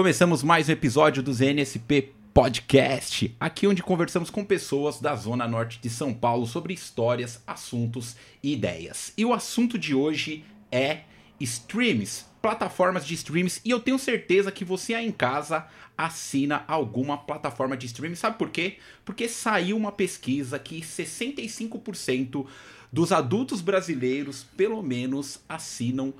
[0.00, 5.78] Começamos mais um episódio do ZNSP Podcast, aqui onde conversamos com pessoas da zona norte
[5.78, 9.12] de São Paulo sobre histórias, assuntos e ideias.
[9.14, 10.42] E o assunto de hoje
[10.72, 11.00] é
[11.38, 15.66] streams, plataformas de streams, e eu tenho certeza que você aí em casa
[15.98, 18.14] assina alguma plataforma de streaming.
[18.14, 18.78] Sabe por quê?
[19.04, 22.46] Porque saiu uma pesquisa que 65%
[22.90, 26.14] dos adultos brasileiros, pelo menos, assinam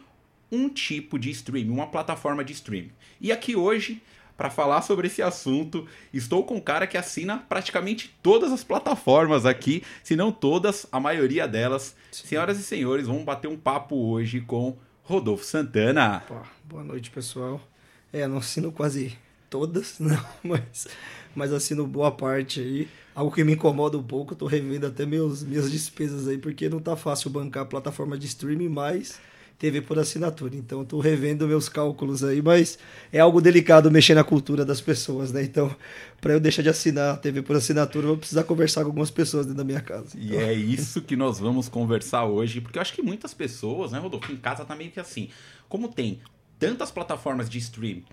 [0.50, 2.92] um tipo de streaming, uma plataforma de streaming.
[3.20, 4.02] E aqui hoje,
[4.36, 9.44] para falar sobre esse assunto, estou com um cara que assina praticamente todas as plataformas
[9.44, 11.94] aqui, se não todas, a maioria delas.
[12.10, 12.26] Sim.
[12.26, 16.22] Senhoras e senhores, vamos bater um papo hoje com Rodolfo Santana.
[16.26, 17.60] Pô, boa noite, pessoal.
[18.12, 19.16] É, não assino quase
[19.50, 20.88] todas, não, mas,
[21.34, 22.88] mas assino boa parte aí.
[23.14, 26.80] Algo que me incomoda um pouco, tô revendo até meus, minhas despesas aí, porque não
[26.80, 29.20] tá fácil bancar a plataforma de streaming, mas
[29.60, 30.56] TV por assinatura.
[30.56, 32.78] Então, estou revendo meus cálculos aí, mas
[33.12, 35.42] é algo delicado mexer na cultura das pessoas, né?
[35.42, 35.76] Então,
[36.18, 39.44] para eu deixar de assinar TV por assinatura, eu vou precisar conversar com algumas pessoas
[39.44, 40.16] dentro da minha casa.
[40.18, 40.40] Então...
[40.40, 43.98] E é isso que nós vamos conversar hoje, porque eu acho que muitas pessoas, né,
[43.98, 45.28] Rodolfo, em casa tá meio que assim.
[45.68, 46.20] Como tem
[46.58, 48.04] tantas plataformas de streaming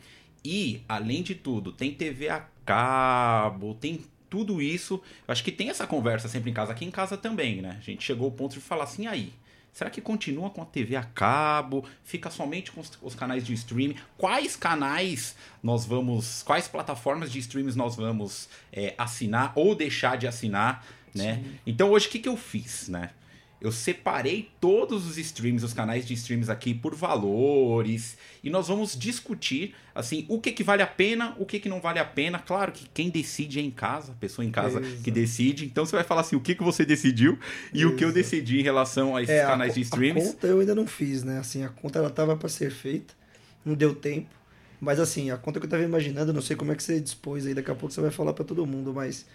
[0.43, 4.95] e, além de tudo, tem TV a cabo, tem tudo isso.
[5.25, 7.77] Eu acho que tem essa conversa sempre em casa, aqui em casa também, né?
[7.79, 9.31] A gente chegou ao ponto de falar assim, aí,
[9.77, 11.85] Será que continua com a TV a cabo?
[12.03, 13.95] Fica somente com os, canais de streaming?
[14.17, 16.41] Quais canais nós vamos.
[16.41, 20.83] Quais plataformas de streams nós vamos é, assinar ou deixar de assinar?
[21.13, 21.43] Né?
[21.63, 22.89] Então hoje o que, que eu fiz?
[22.89, 23.11] Né?
[23.59, 28.95] Eu separei todos os streams, os canais de streams aqui por valores e nós vamos
[28.95, 32.37] discutir assim o que, que vale a pena, o que, que não vale a pena.
[32.37, 35.01] Claro que quem decide é em casa, a pessoa em casa Exato.
[35.01, 35.65] que decide.
[35.65, 37.39] Então você vai falar assim o que, que você decidiu
[37.73, 37.93] e Exato.
[37.93, 40.21] o que eu decidi em relação a esses é, canais a, de streams.
[40.21, 41.39] A conta eu ainda não fiz, né?
[41.39, 43.15] Assim a conta ela tava para ser feita,
[43.65, 44.29] não deu tempo.
[44.79, 47.47] Mas assim a conta que eu tava imaginando, não sei como é que você dispôs
[47.47, 47.55] aí.
[47.55, 49.25] Daqui a pouco você vai falar para todo mundo, mas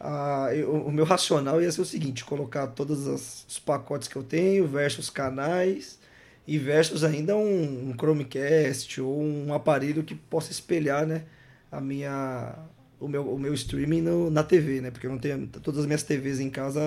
[0.00, 4.22] ah, eu, o meu racional ia ser o seguinte: colocar todos os pacotes que eu
[4.22, 5.98] tenho, versus canais,
[6.46, 11.24] e versus ainda um, um Chromecast ou um aparelho que possa espelhar né,
[11.72, 12.54] a minha,
[13.00, 14.90] o, meu, o meu streaming no, na TV, né?
[14.90, 15.46] Porque eu não tenho.
[15.48, 16.80] Todas as minhas TVs em casa,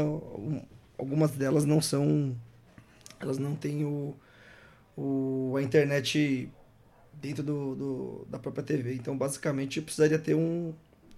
[0.97, 2.35] algumas delas não são.
[3.19, 4.15] Elas não têm o,
[4.95, 6.49] o, a internet
[7.13, 8.93] dentro do, do, da própria TV.
[8.93, 10.73] Então, basicamente, eu precisaria ter um,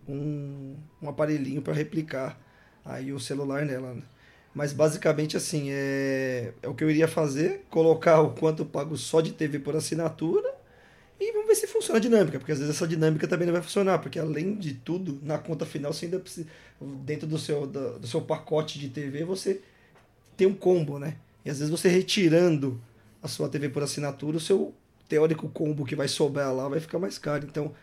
[0.07, 2.39] um, um aparelhinho para replicar
[2.83, 3.93] aí o celular nela.
[3.93, 4.01] Né?
[4.53, 8.97] Mas basicamente assim, é, é o que eu iria fazer, colocar o quanto eu pago
[8.97, 10.53] só de TV por assinatura
[11.19, 13.61] e vamos ver se funciona a dinâmica, porque às vezes essa dinâmica também não vai
[13.61, 16.47] funcionar, porque além de tudo, na conta final você ainda precisa,
[16.81, 19.61] dentro do seu, do, do seu pacote de TV, você
[20.35, 21.17] tem um combo, né?
[21.45, 22.81] E às vezes você retirando
[23.21, 24.73] a sua TV por assinatura, o seu
[25.07, 27.45] teórico combo que vai sobrar lá vai ficar mais caro.
[27.45, 27.73] Então,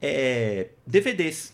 [0.00, 1.52] é, DVDs.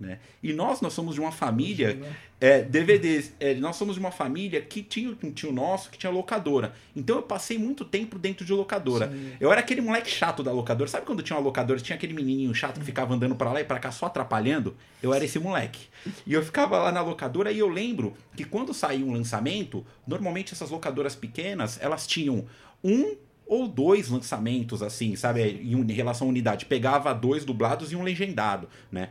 [0.00, 0.18] Né?
[0.42, 2.00] E nós, nós somos de uma família.
[2.40, 3.34] É, DVDs.
[3.38, 6.72] É, nós somos de uma família que tinha um tio nosso que tinha locadora.
[6.96, 9.10] Então eu passei muito tempo dentro de locadora.
[9.10, 9.32] Sim.
[9.38, 10.88] Eu era aquele moleque chato da locadora.
[10.88, 11.78] Sabe quando tinha uma locadora?
[11.78, 14.74] Tinha aquele menininho chato que ficava andando para lá e para cá só atrapalhando?
[15.02, 15.88] Eu era esse moleque.
[16.26, 20.54] E eu ficava lá na locadora e eu lembro que quando saía um lançamento, normalmente
[20.54, 22.46] essas locadoras pequenas, elas tinham
[22.82, 23.16] um
[23.50, 26.66] ou dois lançamentos, assim, sabe, em relação à unidade.
[26.66, 29.10] Pegava dois dublados e um legendado, né?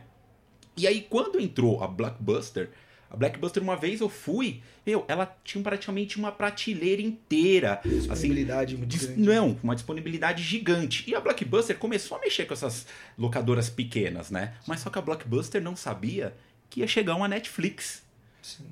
[0.80, 2.70] E aí, quando entrou a Blockbuster,
[3.12, 7.80] A Blackbuster, uma vez eu fui, meu, ela tinha praticamente uma prateleira inteira.
[7.84, 9.20] Assim, Disponibilidade dis- grande.
[9.20, 11.04] não, uma disponibilidade gigante.
[11.10, 12.86] E a Blockbuster começou a mexer com essas
[13.18, 14.54] locadoras pequenas, né?
[14.64, 16.32] Mas só que a Blockbuster não sabia
[16.70, 18.02] que ia chegar uma Netflix.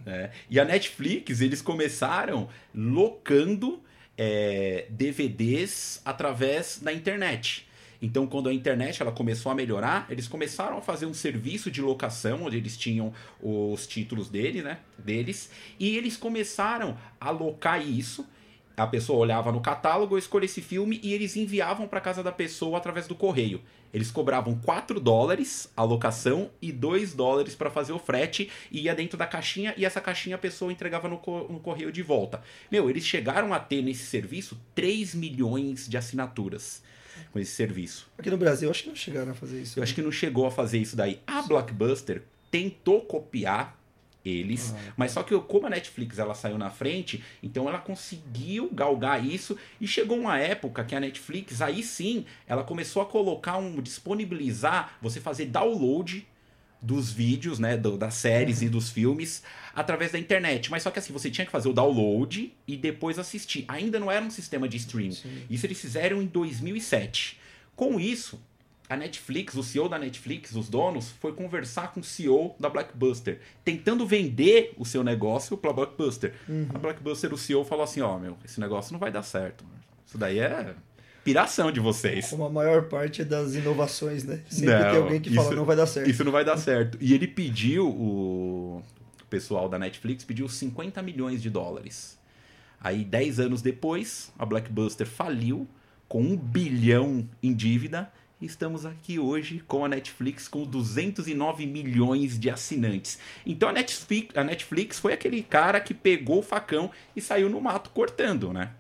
[0.06, 0.30] Né?
[0.48, 3.82] E a Netflix, eles começaram locando
[4.16, 7.67] é, DVDs através da internet.
[8.00, 11.82] Então, quando a internet ela começou a melhorar, eles começaram a fazer um serviço de
[11.82, 13.12] locação, onde eles tinham
[13.42, 15.50] os títulos dele, né, deles,
[15.80, 18.24] e eles começaram a alocar isso.
[18.76, 22.78] A pessoa olhava no catálogo, escolhia esse filme e eles enviavam para casa da pessoa
[22.78, 23.60] através do correio.
[23.92, 28.94] Eles cobravam 4 dólares a locação e 2 dólares para fazer o frete e ia
[28.94, 32.40] dentro da caixinha e essa caixinha a pessoa entregava no, co- no correio de volta.
[32.70, 36.80] Meu, eles chegaram a ter nesse serviço 3 milhões de assinaturas
[37.32, 38.10] com esse serviço.
[38.18, 39.78] Aqui no Brasil, acho que não chegaram a fazer isso.
[39.78, 41.20] Eu acho que não chegou a fazer isso daí.
[41.26, 43.78] A Blockbuster tentou copiar
[44.24, 48.68] eles, Ah, mas só que como a Netflix ela saiu na frente, então ela conseguiu
[48.72, 53.56] galgar isso e chegou uma época que a Netflix aí sim, ela começou a colocar
[53.56, 56.26] um disponibilizar, você fazer download
[56.80, 59.42] dos vídeos, né, do- das séries e dos filmes
[59.74, 60.70] através da internet.
[60.70, 63.64] Mas só que assim, você tinha que fazer o download e depois assistir.
[63.68, 65.12] Ainda não era um sistema de streaming.
[65.12, 65.42] Sim.
[65.50, 67.38] Isso eles fizeram em 2007.
[67.74, 68.40] Com isso,
[68.88, 73.40] a Netflix, o CEO da Netflix, os donos, foi conversar com o CEO da Blockbuster,
[73.64, 76.34] tentando vender o seu negócio para Blockbuster.
[76.74, 79.64] A Blockbuster, o CEO falou assim: ó, meu, esse negócio não vai dar certo.
[80.06, 80.74] Isso daí é
[81.28, 82.28] piração de vocês.
[82.30, 84.40] Como a maior parte das inovações, né?
[84.48, 86.10] Sempre Não, tem alguém que fala, isso- não vai dar certo.
[86.10, 86.98] Isso não vai dar certo.
[87.00, 88.82] E ele pediu, o
[89.30, 92.18] pessoal da Netflix pediu 50 milhões de dólares.
[92.80, 95.66] Aí, 10 anos depois, a Blockbuster faliu
[96.08, 98.10] com um bilhão em dívida.
[98.40, 103.18] E estamos aqui hoje com a Netflix com 209 milhões de assinantes.
[103.44, 107.60] Então a Netflix, a Netflix foi aquele cara que pegou o facão e saiu no
[107.60, 108.70] mato cortando, né?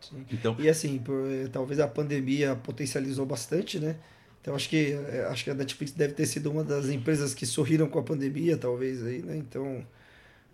[0.00, 0.24] Sim.
[0.30, 3.96] Então, E assim, por- talvez a pandemia potencializou bastante, né?
[4.40, 7.44] Então acho que eh, acho que a Netflix deve ter sido uma das empresas que
[7.44, 9.36] sorriram com a pandemia, talvez aí, né?
[9.36, 9.84] Então,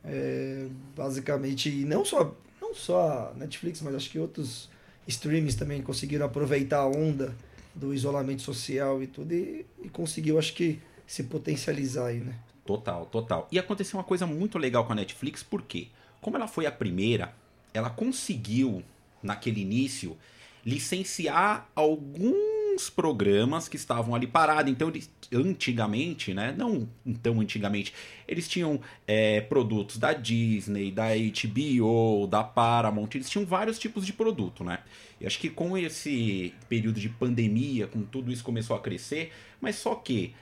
[0.04, 4.68] é, basicamente, não só não só a Netflix, mas acho que outros
[5.06, 7.34] streamings também conseguiram aproveitar a onda
[7.74, 12.34] do isolamento social e tudo e, e conseguiu, acho que, se potencializar aí, né?
[12.64, 13.46] Total, total.
[13.52, 15.88] E aconteceu uma coisa muito legal com a Netflix, porque
[16.20, 17.34] como ela foi a primeira,
[17.74, 18.82] ela conseguiu,
[19.24, 20.16] naquele início,
[20.64, 24.70] licenciar alguns programas que estavam ali parados.
[24.70, 26.54] Então, eles, antigamente, né?
[26.56, 26.88] Não
[27.22, 27.92] tão antigamente,
[28.28, 34.12] eles tinham é, produtos da Disney, da HBO, da Paramount, eles tinham vários tipos de
[34.12, 34.80] produto, né?
[35.20, 39.76] E acho que com esse período de pandemia, com tudo isso começou a crescer, mas
[39.76, 40.34] só que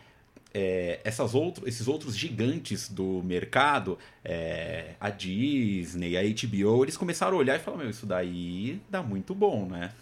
[0.54, 7.36] é, essas outro, esses outros gigantes do mercado, é, a Disney, a HBO, eles começaram
[7.36, 9.92] a olhar e falaram: Meu, isso daí dá muito bom, né?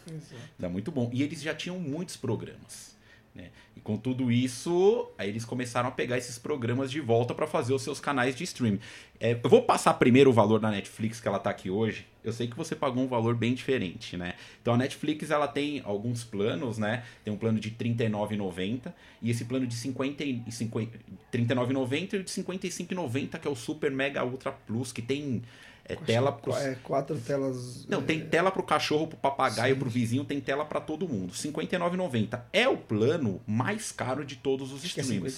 [0.58, 1.10] Dá muito bom.
[1.12, 2.96] E eles já tinham muitos programas.
[3.34, 3.50] Né?
[3.76, 7.72] E com tudo isso, aí eles começaram a pegar esses programas de volta para fazer
[7.72, 8.80] os seus canais de streaming.
[9.20, 12.06] É, eu vou passar primeiro o valor da Netflix que ela tá aqui hoje.
[12.22, 14.34] Eu sei que você pagou um valor bem diferente, né?
[14.60, 17.04] Então a Netflix ela tem alguns planos, né?
[17.24, 20.98] Tem um plano de R$ 39,90 e esse plano de 50 e 50
[21.32, 25.42] 39,90 e o de 55,90 que é o Super Mega Ultra Plus que tem
[25.84, 27.86] é, tela pros, É, quatro telas.
[27.86, 29.80] não, é, tem tela pro cachorro, pro papagaio, Sim.
[29.80, 31.32] pro vizinho, tem tela pra todo mundo.
[31.32, 35.32] R$ 59,90 é o plano mais caro de todos os é streams.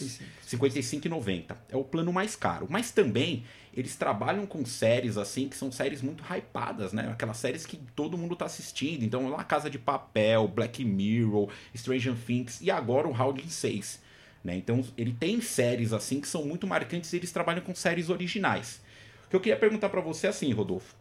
[0.48, 1.08] 55.
[1.08, 2.66] 55,90 é o plano mais caro.
[2.68, 7.08] Mas também eles trabalham com séries assim que são séries muito hypadas, né?
[7.10, 9.02] Aquelas séries que todo mundo tá assistindo.
[9.04, 14.00] Então, lá Casa de Papel, Black Mirror, Stranger Things e agora o Howling 6.
[14.44, 14.56] Né?
[14.56, 18.80] Então, ele tem séries assim que são muito marcantes e eles trabalham com séries originais.
[19.26, 20.94] O que eu queria perguntar pra você é assim, Rodolfo.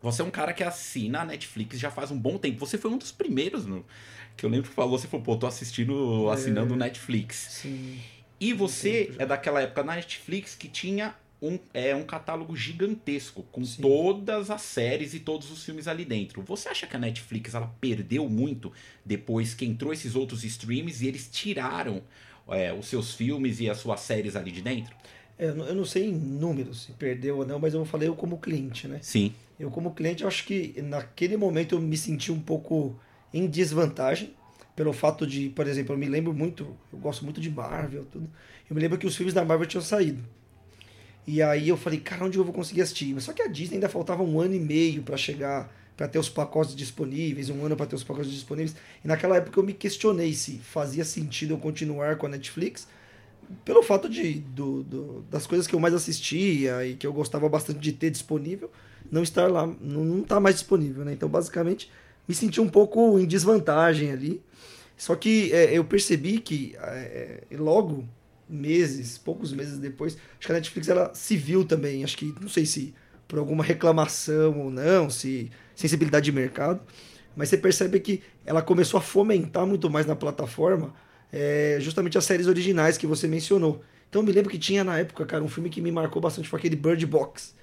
[0.00, 2.58] Você é um cara que assina a Netflix já faz um bom tempo.
[2.58, 3.84] Você foi um dos primeiros no-
[4.36, 7.36] que eu lembro que falou, você falou, pô, tô assistindo, assinando Netflix.
[7.62, 8.00] Sim.
[8.40, 13.64] E você é daquela época na Netflix que tinha um, é, um catálogo gigantesco com
[13.64, 13.82] Sim.
[13.82, 16.40] todas as séries e todos os filmes ali dentro.
[16.42, 18.72] Você acha que a Netflix ela perdeu muito
[19.04, 22.00] depois que entrou esses outros streams e eles tiraram
[22.48, 24.94] é, os seus filmes e as suas séries ali de dentro?
[25.36, 28.14] É, eu não- sei em números se perdeu ou não, mas eu vou falar eu
[28.14, 29.00] como cliente, né?
[29.02, 29.32] Sim.
[29.58, 32.96] Eu como cliente, eu acho que naquele momento eu me senti um pouco
[33.34, 34.34] em desvantagem
[34.76, 38.30] pelo fato de, por exemplo, eu me lembro muito, eu gosto muito de Marvel, tudo.
[38.70, 40.22] Eu me lembro que os filmes da Marvel tinham saído.
[41.26, 43.14] E aí eu falei, cara, onde eu vou conseguir assistir?
[43.14, 46.18] Mas só que a Disney ainda faltava um ano e meio para chegar, para ter
[46.18, 48.74] os pacotes disponíveis, um ano para ter os pacotes disponíveis.
[49.04, 52.88] E naquela época eu me questionei se fazia sentido eu continuar com a Netflix,
[53.64, 57.48] pelo fato de do, do, das coisas que eu mais assistia e que eu gostava
[57.48, 58.70] bastante de ter disponível,
[59.10, 61.12] não estar lá, não, não tá mais disponível, né?
[61.12, 61.90] Então, basicamente,
[62.26, 64.42] me senti um pouco em desvantagem ali.
[64.96, 68.04] Só que é, eu percebi que é, logo,
[68.48, 72.48] meses, poucos meses depois, acho que a Netflix ela se viu também, acho que, não
[72.48, 72.94] sei se
[73.26, 76.80] por alguma reclamação ou não, se sensibilidade de mercado,
[77.34, 80.94] mas você percebe que ela começou a fomentar muito mais na plataforma
[81.32, 83.82] é, justamente as séries originais que você mencionou.
[84.08, 86.48] Então eu me lembro que tinha na época, cara, um filme que me marcou bastante,
[86.48, 87.54] foi aquele Bird Box.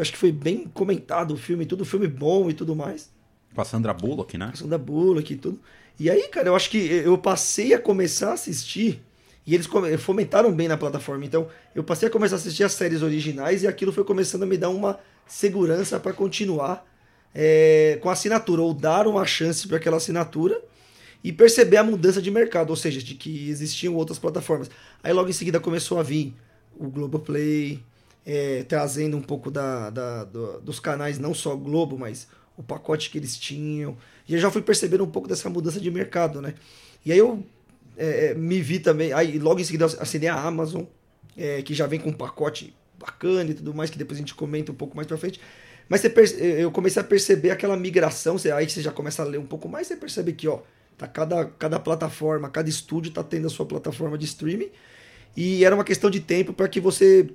[0.00, 3.12] acho que foi bem comentado o filme, tudo filme bom e tudo mais.
[3.54, 4.46] Com a Sandra Bullock, né?
[4.46, 5.60] Com a Sandra Bullock e tudo.
[5.98, 9.02] E aí, cara, eu acho que eu passei a começar a assistir
[9.46, 9.68] e eles
[9.98, 11.24] fomentaram bem na plataforma.
[11.24, 14.46] Então, eu passei a começar a assistir as séries originais e aquilo foi começando a
[14.46, 16.86] me dar uma segurança para continuar
[17.34, 20.60] é, com a assinatura, ou dar uma chance para aquela assinatura
[21.22, 24.70] e perceber a mudança de mercado, ou seja, de que existiam outras plataformas.
[25.02, 26.34] Aí logo em seguida começou a vir
[26.78, 27.82] o Globoplay,
[28.24, 33.10] é, trazendo um pouco da, da do, dos canais, não só Globo, mas o pacote
[33.10, 33.96] que eles tinham.
[34.28, 36.54] E eu já fui percebendo um pouco dessa mudança de mercado, né?
[37.04, 37.44] E aí eu
[37.96, 40.84] é, é me vi também, aí logo em seguida assinei a Amazon,
[41.36, 44.34] é, que já vem com um pacote bacana e tudo mais, que depois a gente
[44.34, 45.40] comenta um pouco mais pra frente.
[45.88, 49.46] Mas você, eu comecei a perceber aquela migração, aí você já começa a ler um
[49.46, 50.60] pouco mais, você percebe que, ó,
[51.00, 54.68] Tá cada, cada plataforma, cada estúdio está tendo a sua plataforma de streaming.
[55.34, 57.26] E era uma questão de tempo para que você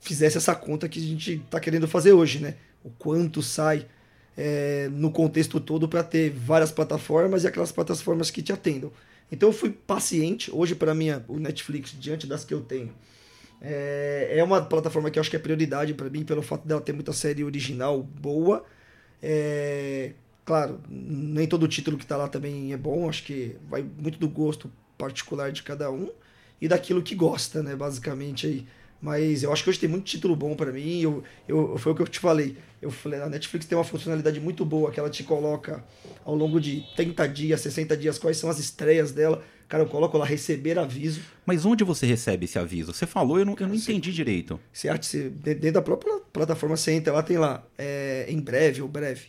[0.00, 2.54] fizesse essa conta que a gente está querendo fazer hoje, né?
[2.82, 3.84] O quanto sai
[4.34, 8.90] é, no contexto todo para ter várias plataformas e aquelas plataformas que te atendam.
[9.34, 10.50] Então eu fui paciente.
[10.52, 12.92] Hoje, para mim, o Netflix, diante das que eu tenho,
[13.60, 16.80] é, é uma plataforma que eu acho que é prioridade para mim, pelo fato dela
[16.80, 18.64] ter muita série original boa.
[19.22, 20.12] É,
[20.44, 24.28] Claro, nem todo título que está lá também é bom, acho que vai muito do
[24.28, 26.10] gosto particular de cada um
[26.60, 28.66] e daquilo que gosta, né, basicamente aí.
[29.04, 31.02] Mas eu acho que hoje tem muito título bom para mim.
[31.02, 32.56] Eu, eu, foi o que eu te falei.
[32.80, 35.84] Eu falei, a Netflix tem uma funcionalidade muito boa que ela te coloca
[36.24, 39.44] ao longo de 30 dias, 60 dias, quais são as estreias dela.
[39.68, 41.20] Cara, eu coloco lá receber aviso.
[41.44, 42.94] Mas onde você recebe esse aviso?
[42.94, 44.58] Você falou, eu não, eu não entendi direito.
[44.72, 48.88] Você, você, dentro da própria plataforma, você entra lá, tem lá, é, em breve ou
[48.88, 49.26] breve.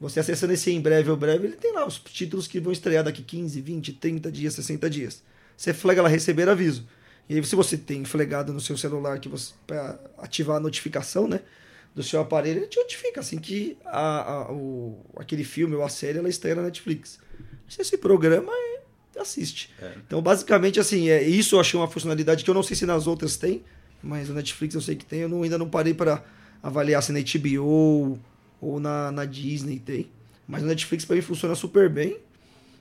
[0.00, 3.04] Você acessando esse em breve ou breve, ele tem lá os títulos que vão estrear
[3.04, 5.22] daqui 15, 20, 30 dias, 60 dias.
[5.54, 6.86] Você flega lá receber aviso.
[7.28, 11.26] E aí, se você tem flegado no seu celular que você para ativar a notificação,
[11.26, 11.40] né,
[11.94, 15.88] do seu aparelho, ele te notifica assim que a, a, o, aquele filme ou a
[15.88, 17.18] série ela estreia na Netflix.
[17.68, 19.70] Você se programa e assiste.
[19.80, 19.94] É.
[20.06, 23.06] Então, basicamente, assim, é, isso eu achei uma funcionalidade que eu não sei se nas
[23.06, 23.62] outras tem,
[24.02, 25.20] mas na Netflix eu sei que tem.
[25.20, 26.22] Eu não, ainda não parei para
[26.62, 28.18] avaliar se na HBO
[28.60, 30.10] ou na, na Disney tem.
[30.46, 32.18] Mas na Netflix para mim funciona super bem.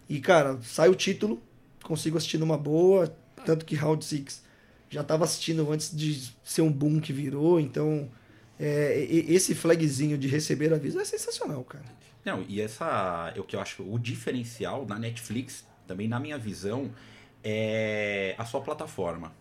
[0.10, 1.42] E, cara, sai o título,
[1.84, 3.16] consigo assistir numa boa.
[3.46, 4.44] Tanto que Round 6
[4.90, 7.60] já estava assistindo antes de ser um boom que virou.
[7.60, 8.10] Então,
[8.60, 11.86] é, esse flagzinho de receber aviso é sensacional, cara.
[12.24, 16.92] Não, e essa, o que eu acho, o diferencial da Netflix, também na minha visão,
[17.44, 19.34] é a sua plataforma.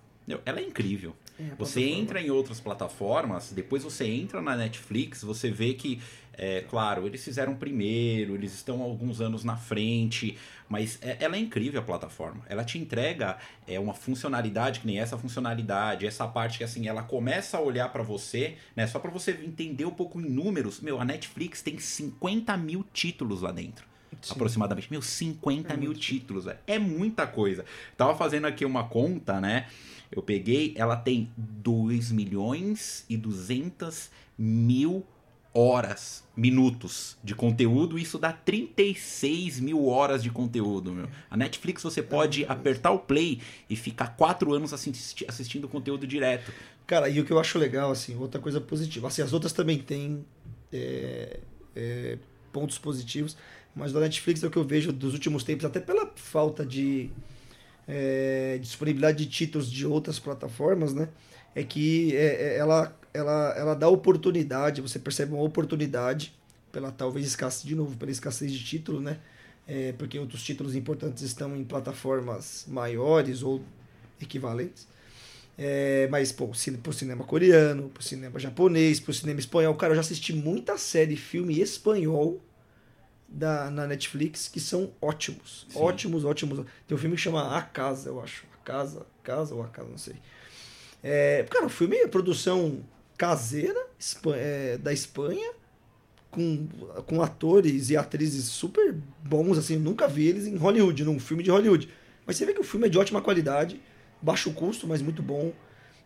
[0.44, 1.14] Ela é incrível.
[1.38, 6.00] É, você entra em outras plataformas, depois você entra na Netflix, você vê que
[6.34, 11.38] é, claro, eles fizeram primeiro, eles estão alguns anos na frente, mas é, ela é
[11.38, 12.42] incrível a plataforma.
[12.48, 13.36] Ela te entrega
[13.66, 17.90] é, uma funcionalidade que nem essa funcionalidade, essa parte que assim, ela começa a olhar
[17.90, 18.86] para você, né?
[18.86, 20.80] Só para você entender um pouco em números.
[20.80, 23.86] Meu, a Netflix tem 50 mil títulos lá dentro.
[24.20, 24.32] Sim.
[24.34, 24.90] Aproximadamente.
[24.90, 26.46] Meu, 50 é mil títulos.
[26.66, 27.64] É muita coisa.
[27.96, 29.66] Tava fazendo aqui uma conta, né?
[30.10, 35.04] Eu peguei, ela tem 2 milhões e 200 mil
[35.54, 41.08] horas, minutos de conteúdo, isso dá 36 mil horas de conteúdo, meu.
[41.30, 46.50] A Netflix você pode apertar o play e ficar quatro anos assisti assistindo conteúdo direto.
[46.86, 49.78] Cara, e o que eu acho legal, assim, outra coisa positiva, assim, as outras também
[49.78, 50.24] têm
[50.72, 51.40] é,
[51.76, 52.18] é,
[52.50, 53.36] pontos positivos,
[53.74, 57.10] mas da Netflix é o que eu vejo dos últimos tempos, até pela falta de
[57.86, 61.08] é, disponibilidade de títulos de outras plataformas, né?
[61.54, 66.32] É que é, é, ela ela, ela dá oportunidade, você percebe uma oportunidade
[66.70, 69.18] pela talvez escassez, de novo, pela escassez de título, né?
[69.68, 73.62] É, porque outros títulos importantes estão em plataformas maiores ou
[74.20, 74.88] equivalentes.
[75.56, 76.50] É, mas, pô,
[76.82, 81.16] pro cinema coreano, pro cinema japonês, pro cinema espanhol, cara, eu já assisti muita série,
[81.16, 82.40] filme espanhol
[83.28, 85.66] da, na Netflix que são ótimos.
[85.68, 85.78] Sim.
[85.78, 86.66] Ótimos, ótimos.
[86.88, 88.44] Tem um filme que chama A Casa, eu acho.
[88.54, 90.16] A Casa, Casa ou A Casa, não sei.
[91.02, 92.84] É, cara, o filme é produção
[93.16, 93.86] caseira
[94.34, 95.52] é, da Espanha,
[96.30, 96.66] com,
[97.06, 101.50] com atores e atrizes super bons, assim, nunca vi eles em Hollywood, num filme de
[101.50, 101.88] Hollywood.
[102.26, 103.80] Mas você vê que o filme é de ótima qualidade,
[104.20, 105.52] baixo custo, mas muito bom.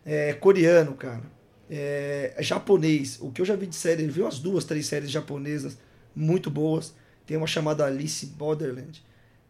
[0.05, 1.23] É, coreano, cara.
[1.69, 3.17] É, japonês.
[3.21, 5.77] O que eu já vi de série, viu as duas, três séries japonesas
[6.15, 6.93] muito boas.
[7.25, 9.03] Tem uma chamada Alice Borderland.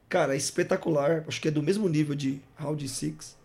[0.09, 1.23] Cara, é espetacular.
[1.27, 3.35] Acho que é do mesmo nível de Round Six.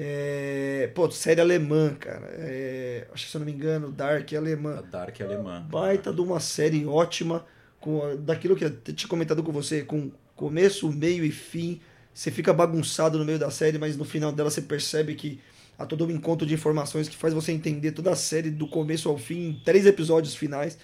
[0.00, 2.28] É, pô, série alemã, cara.
[2.34, 4.78] É, acho que se eu não me engano, Dark é alemã.
[4.78, 5.66] A Dark é alemã.
[5.68, 7.44] Baita de uma série ótima.
[7.80, 11.80] Com, daquilo que eu tinha comentado com você, com começo, meio e fim.
[12.14, 15.40] Você fica bagunçado no meio da série, mas no final dela você percebe que
[15.76, 19.08] há todo um encontro de informações que faz você entender toda a série do começo
[19.08, 20.78] ao fim, em três episódios finais.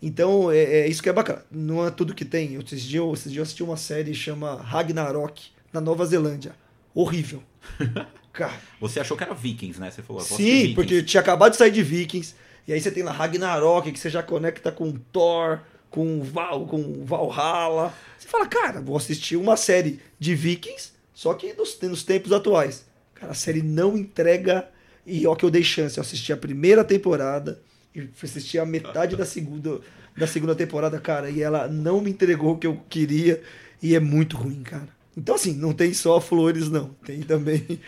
[0.00, 1.44] Então, é, é, isso que é bacana.
[1.50, 2.54] Não é tudo que tem.
[2.54, 6.54] Esses dias, esses dias eu assisti uma série chama Ragnarok, na Nova Zelândia.
[6.94, 7.42] Horrível.
[8.32, 8.54] Cara.
[8.80, 9.90] Você achou que era Vikings, né?
[9.90, 10.22] Você falou.
[10.22, 12.34] Sim, porque tinha acabado de sair de Vikings.
[12.66, 15.60] E aí você tem lá Ragnarok, que você já conecta com Thor,
[15.90, 17.92] com Val, com Valhalla.
[18.18, 22.84] Você fala, cara, vou assistir uma série de Vikings, só que nos, nos tempos atuais.
[23.14, 24.68] Cara, a série não entrega.
[25.04, 25.98] E ó que eu dei chance.
[25.98, 27.60] Eu assisti a primeira temporada
[27.94, 29.80] e assisti a metade da segunda,
[30.16, 33.42] da segunda temporada, cara, e ela não me entregou o que eu queria
[33.82, 34.88] e é muito ruim, cara.
[35.16, 36.90] Então, assim, não tem só flores, não.
[37.04, 37.80] Tem também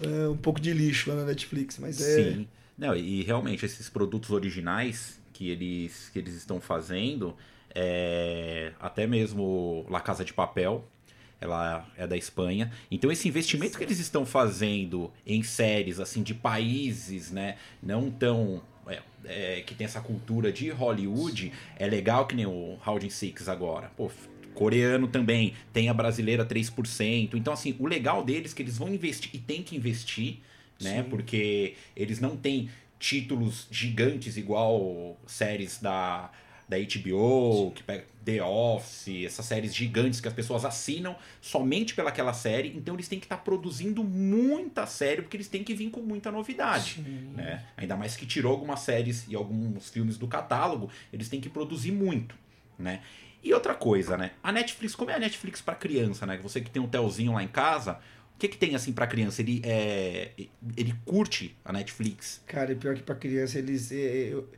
[0.00, 2.16] é, um pouco de lixo lá na Netflix, mas é.
[2.16, 2.48] Sim.
[2.76, 7.36] Não, e realmente, esses produtos originais que eles, que eles estão fazendo,
[7.74, 10.84] é, até mesmo La Casa de Papel,
[11.40, 12.72] ela é da Espanha.
[12.90, 18.62] Então esse investimento que eles estão fazendo em séries assim de países, né, não tão
[18.86, 23.48] é, é, que tem essa cultura de Hollywood, é legal que nem o Round Six
[23.48, 23.90] agora.
[23.96, 24.10] Pô,
[24.54, 27.34] coreano também, tem a brasileira 3%.
[27.34, 30.38] Então, assim, o legal deles é que eles vão investir, e tem que investir,
[30.80, 31.02] né?
[31.02, 31.10] Sim.
[31.10, 36.30] Porque eles não têm títulos gigantes igual séries da
[36.68, 42.32] da HBO, que pega The Office, essas séries gigantes que as pessoas assinam somente pelaquela
[42.32, 45.90] série, então eles têm que estar tá produzindo muita série, porque eles têm que vir
[45.90, 47.02] com muita novidade.
[47.34, 47.62] Né?
[47.76, 51.92] Ainda mais que tirou algumas séries e alguns filmes do catálogo, eles têm que produzir
[51.92, 52.34] muito.
[52.78, 53.02] Né?
[53.44, 54.30] E outra coisa, né?
[54.42, 56.40] A Netflix, como é a Netflix para criança, né?
[56.42, 57.98] Você que tem um telzinho lá em casa,
[58.34, 59.42] o que, que tem assim para criança?
[59.42, 60.30] Ele é,
[60.76, 62.42] ele curte a Netflix?
[62.46, 64.48] Cara, e pior que para criança eles é, eu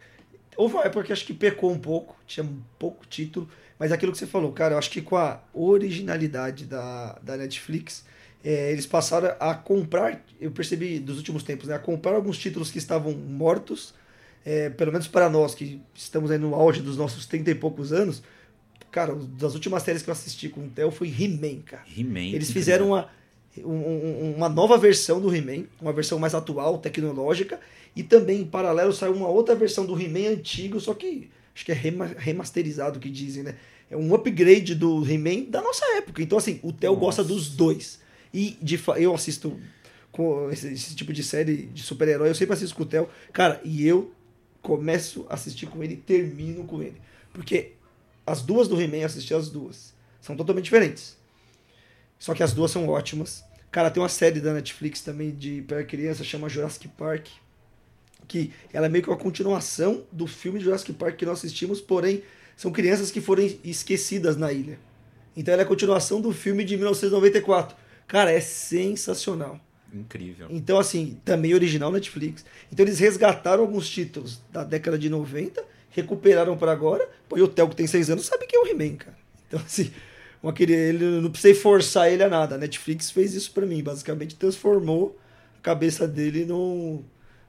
[0.57, 4.19] uma época que acho que pecou um pouco, tinha um pouco título, mas aquilo que
[4.19, 8.05] você falou, cara, eu acho que com a originalidade da, da Netflix,
[8.43, 12.71] é, eles passaram a comprar, eu percebi dos últimos tempos, né, a comprar alguns títulos
[12.71, 13.95] que estavam mortos,
[14.45, 17.93] é, pelo menos para nós que estamos aí no auge dos nossos 30 e poucos
[17.93, 18.23] anos.
[18.97, 21.85] Cara, das últimas séries que eu assisti com o Theo foi He-Man, cara.
[21.95, 22.35] He-Man.
[22.35, 23.11] Eles fizeram uma,
[23.59, 27.61] um, uma nova versão do He-Man, uma versão mais atual, tecnológica,
[27.95, 31.73] e também, em paralelo, saiu uma outra versão do He-Man antigo, só que acho que
[31.73, 33.57] é remasterizado que dizem, né?
[33.91, 36.23] É um upgrade do He-Man da nossa época.
[36.23, 38.01] Então, assim, o Theo gosta dos dois.
[38.33, 39.61] E de eu assisto
[40.11, 43.11] com esse, esse tipo de série de super-herói, eu sempre assisto com o Theo.
[43.31, 44.11] Cara, e eu
[44.63, 46.97] começo a assistir com ele e termino com ele.
[47.35, 47.76] Porque
[48.27, 49.95] as duas do He-Man, assisti as duas.
[50.21, 51.17] São totalmente diferentes.
[52.19, 53.45] Só que as duas são ótimas.
[53.71, 57.29] Cara, tem uma série da Netflix também de para criança, chama Jurassic Park
[58.27, 62.23] que ela é meio que uma continuação do filme Jurassic Park que nós assistimos, porém
[62.57, 64.79] são crianças que foram esquecidas na ilha.
[65.37, 67.77] Então ela é a continuação do filme de 1994.
[68.07, 69.61] Cara, é sensacional.
[69.93, 70.49] Incrível.
[70.51, 72.45] Então, assim, também original Netflix.
[72.73, 75.63] Então eles resgataram alguns títulos da década de 90,
[75.97, 77.09] recuperaram para agora.
[77.29, 79.17] Pô, e o Theo, que tem seis anos, sabe que é o He-Man, cara.
[79.49, 79.91] Então, assim,
[80.43, 82.55] uma, ele, não precisei forçar ele a nada.
[82.55, 83.83] A Netflix fez isso para mim.
[83.83, 85.19] Basicamente, transformou
[85.59, 87.03] a cabeça dele num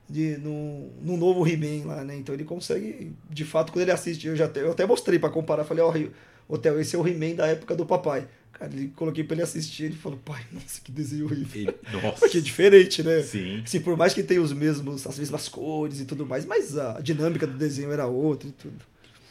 [0.09, 2.15] de, no, no novo He-Man lá, né?
[2.15, 5.65] Então ele consegue, de fato, quando ele assiste, eu já eu até mostrei para comparar,
[5.65, 8.27] falei, ó, oh, Hotel, esse é o He-Man da época do papai.
[8.53, 11.77] Cara, ele coloquei pra ele assistir, ele falou, pai, nossa, que desenho horrível.
[11.93, 12.19] Nossa.
[12.19, 13.21] Porque é diferente, né?
[13.21, 13.61] Sim.
[13.63, 16.99] Assim, por mais que tenha os mesmos, as mesmas cores e tudo mais, mas a
[16.99, 18.79] dinâmica do desenho era outra e tudo.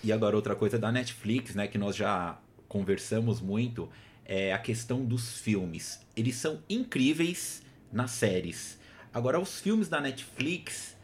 [0.05, 3.89] E agora outra coisa da Netflix, né, que nós já conversamos muito,
[4.25, 5.99] é a questão dos filmes.
[6.17, 8.79] Eles são incríveis nas séries
[9.17, 10.95] Agora, os filmes da Netflix,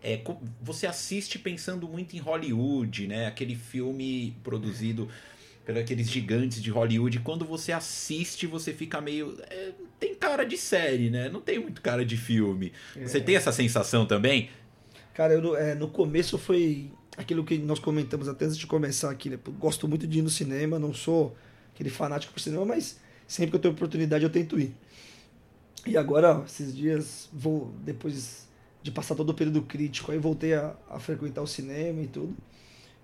[0.00, 0.22] é,
[0.62, 3.26] você assiste pensando muito em Hollywood, né?
[3.26, 5.10] Aquele filme produzido
[5.66, 7.18] pelos aqueles gigantes de Hollywood.
[7.18, 9.36] Quando você assiste, você fica meio.
[9.50, 11.28] É, tem cara de série, né?
[11.28, 12.72] Não tem muito cara de filme.
[12.94, 13.20] Você é.
[13.20, 14.48] tem essa sensação também?
[15.12, 19.28] Cara, eu, é, no começo foi aquilo que nós comentamos até antes de começar aqui.
[19.28, 19.38] Né?
[19.58, 21.36] Gosto muito de ir no cinema, não sou
[21.74, 24.72] aquele fanático por cinema, mas sempre que eu tenho oportunidade eu tento ir.
[25.84, 28.46] E agora, esses dias, vou depois
[28.82, 32.36] de passar todo o período crítico, aí voltei a, a frequentar o cinema e tudo.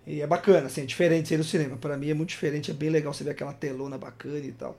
[0.06, 1.76] E é bacana, assim, é diferente ser no cinema.
[1.76, 4.78] Para mim é muito diferente, é bem legal você ver aquela telona bacana e tal.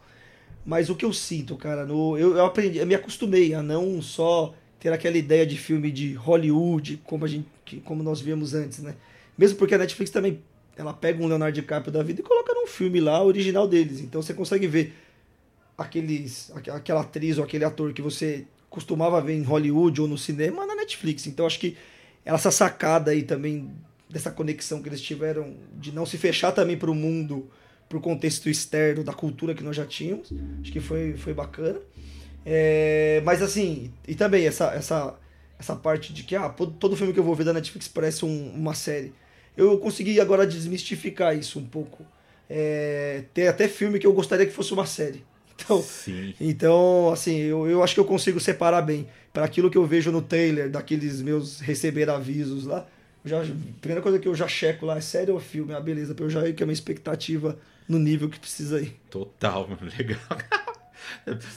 [0.65, 4.01] Mas o que eu sinto, cara, no, eu, eu aprendi, eu me acostumei a não
[4.01, 7.47] só ter aquela ideia de filme de Hollywood, como a gente,
[7.85, 8.95] como nós víamos antes, né?
[9.37, 10.41] Mesmo porque a Netflix também
[10.75, 13.99] ela pega um Leonardo DiCaprio da vida e coloca num filme lá original deles.
[13.99, 14.93] Então você consegue ver
[15.77, 20.65] aqueles aquela atriz ou aquele ator que você costumava ver em Hollywood ou no cinema
[20.65, 21.27] na Netflix.
[21.27, 21.77] Então acho que
[22.25, 23.69] essa sacada aí também
[24.13, 27.49] dessa conexão que eles tiveram de não se fechar também para o mundo,
[27.89, 31.79] para o contexto externo da cultura que nós já tínhamos, acho que foi, foi bacana.
[32.45, 35.15] É, mas assim, e também essa, essa,
[35.57, 38.51] essa parte de que ah, todo filme que eu vou ver da Netflix parece um,
[38.53, 39.13] uma série.
[39.57, 42.05] Eu consegui agora desmistificar isso um pouco.
[42.47, 45.23] É, tem até filme que eu gostaria que fosse uma série.
[45.55, 46.33] Então, Sim.
[46.41, 49.07] então assim, eu, eu acho que eu consigo separar bem.
[49.31, 52.85] Para aquilo que eu vejo no trailer, daqueles meus receber avisos lá,
[53.25, 53.45] já, a
[53.79, 56.29] primeira coisa que eu já checo lá é série ou filme, ah, beleza, pra eu
[56.29, 57.57] já ir com a minha expectativa
[57.87, 58.99] no nível que precisa ir.
[59.09, 60.19] Total, legal.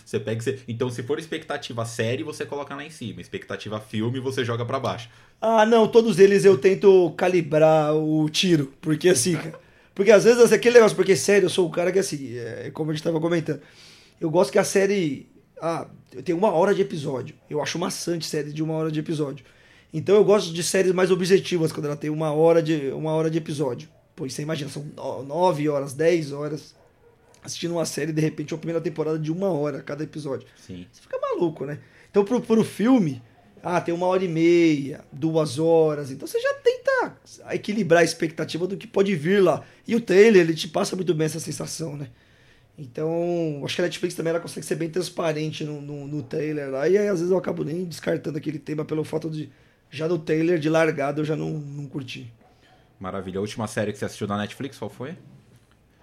[0.04, 0.40] Você pega.
[0.40, 0.58] Você...
[0.66, 3.20] Então, se for expectativa série, você coloca lá em cima.
[3.20, 5.08] Expectativa filme, você joga para baixo.
[5.40, 8.72] Ah, não, todos eles eu tento calibrar o tiro.
[8.80, 9.38] Porque assim,
[9.96, 12.90] Porque às vezes aquele negócio, porque sério, eu sou o cara que assim, é, como
[12.90, 13.62] a gente tava comentando.
[14.20, 15.26] Eu gosto que a série.
[15.58, 15.86] Ah,
[16.22, 17.34] tem uma hora de episódio.
[17.48, 19.46] Eu acho maçante série de uma hora de episódio.
[19.96, 23.30] Então eu gosto de séries mais objetivas, quando ela tem uma hora de, uma hora
[23.30, 23.88] de episódio.
[24.14, 24.84] Pois você imagina, são
[25.26, 26.74] nove horas, dez horas
[27.42, 30.46] assistindo uma série de repente uma primeira temporada de uma hora cada episódio.
[30.66, 30.86] Sim.
[30.92, 31.78] Você fica maluco, né?
[32.10, 33.22] Então pro, pro filme,
[33.62, 36.10] ah, tem uma hora e meia, duas horas.
[36.10, 37.16] Então você já tenta
[37.52, 39.64] equilibrar a expectativa do que pode vir lá.
[39.88, 42.08] E o trailer, ele te passa muito bem essa sensação, né?
[42.78, 46.68] Então, acho que a Netflix também ela consegue ser bem transparente no, no, no trailer
[46.70, 46.86] lá.
[46.86, 49.50] E aí, às vezes, eu acabo nem descartando aquele tema pelo fato de,
[49.90, 52.32] já no trailer de largado, eu já não, não curti.
[52.98, 53.38] Maravilha.
[53.38, 55.16] A última série que você assistiu na Netflix, qual foi?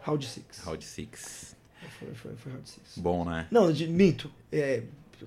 [0.01, 0.45] Round 6.
[0.63, 1.55] Round 6.
[1.99, 2.97] Foi, foi, foi Round 6.
[2.97, 3.47] Bom, né?
[3.49, 4.31] Não, de, minto.
[4.51, 4.83] É,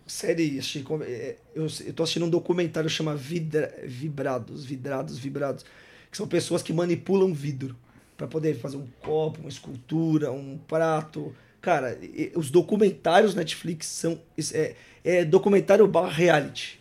[0.06, 0.60] série,
[1.02, 5.64] é, eu, eu tô assistindo um documentário chama Vidra, Vibrados, Vidrados, Vibrados,
[6.10, 7.76] que são pessoas que manipulam vidro
[8.16, 11.34] para poder fazer um copo, uma escultura, um prato.
[11.60, 11.98] Cara,
[12.34, 14.20] os documentários Netflix são
[14.52, 16.80] é, é documentário barra reality.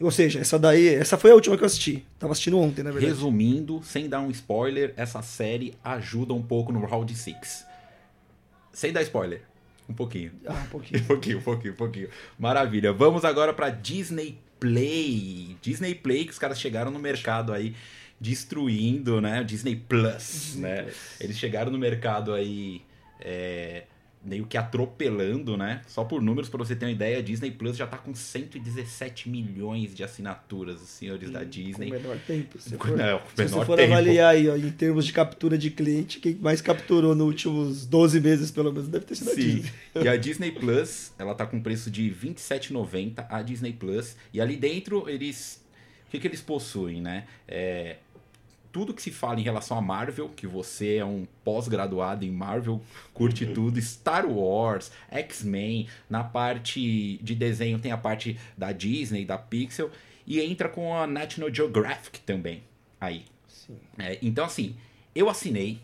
[0.00, 2.04] Ou seja, essa daí, essa foi a última que eu assisti.
[2.18, 3.12] Tava assistindo ontem, na verdade.
[3.12, 7.64] Resumindo, sem dar um spoiler, essa série ajuda um pouco no Round 6.
[8.72, 9.42] Sem dar spoiler.
[9.88, 10.32] Um pouquinho.
[10.46, 11.00] Ah, um pouquinho.
[11.02, 12.08] um pouquinho, um pouquinho, um pouquinho.
[12.38, 12.92] Maravilha.
[12.92, 15.56] Vamos agora para Disney Play.
[15.62, 17.74] Disney Play, que os caras chegaram no mercado aí
[18.20, 19.44] destruindo, né?
[19.44, 20.82] Disney Plus, Disney né?
[20.82, 20.96] Plus.
[21.20, 22.82] Eles chegaram no mercado aí
[23.20, 23.84] é,
[24.24, 25.82] meio que atropelando, né?
[25.86, 29.28] Só por números, para você ter uma ideia, a Disney Plus já tá com 117
[29.28, 31.90] milhões de assinaturas, os senhores da Disney.
[31.90, 32.58] Com menor tempo.
[32.58, 33.92] Se, for, Não, se menor você for tempo.
[33.92, 38.20] avaliar aí, ó, em termos de captura de cliente, quem mais capturou nos últimos 12
[38.20, 39.40] meses, pelo menos, deve ter sido Sim.
[39.40, 39.72] a Disney.
[40.04, 44.16] E a Disney Plus, ela tá com preço de R$ 27,90, a Disney Plus.
[44.32, 45.62] E ali dentro, eles...
[46.06, 47.24] O que, que eles possuem, né?
[47.48, 47.96] É,
[48.74, 52.82] tudo que se fala em relação a Marvel, que você é um pós-graduado em Marvel,
[53.12, 53.54] curte uhum.
[53.54, 59.92] tudo, Star Wars, X-Men, na parte de desenho tem a parte da Disney, da Pixel,
[60.26, 62.64] e entra com a National Geographic também
[63.00, 63.24] aí.
[63.96, 64.74] É, então assim,
[65.14, 65.80] eu assinei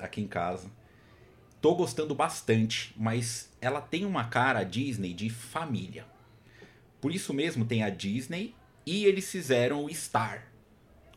[0.00, 0.70] aqui em casa,
[1.60, 6.06] tô gostando bastante, mas ela tem uma cara Disney de família.
[6.98, 8.54] Por isso mesmo tem a Disney
[8.86, 10.46] e eles fizeram o Star,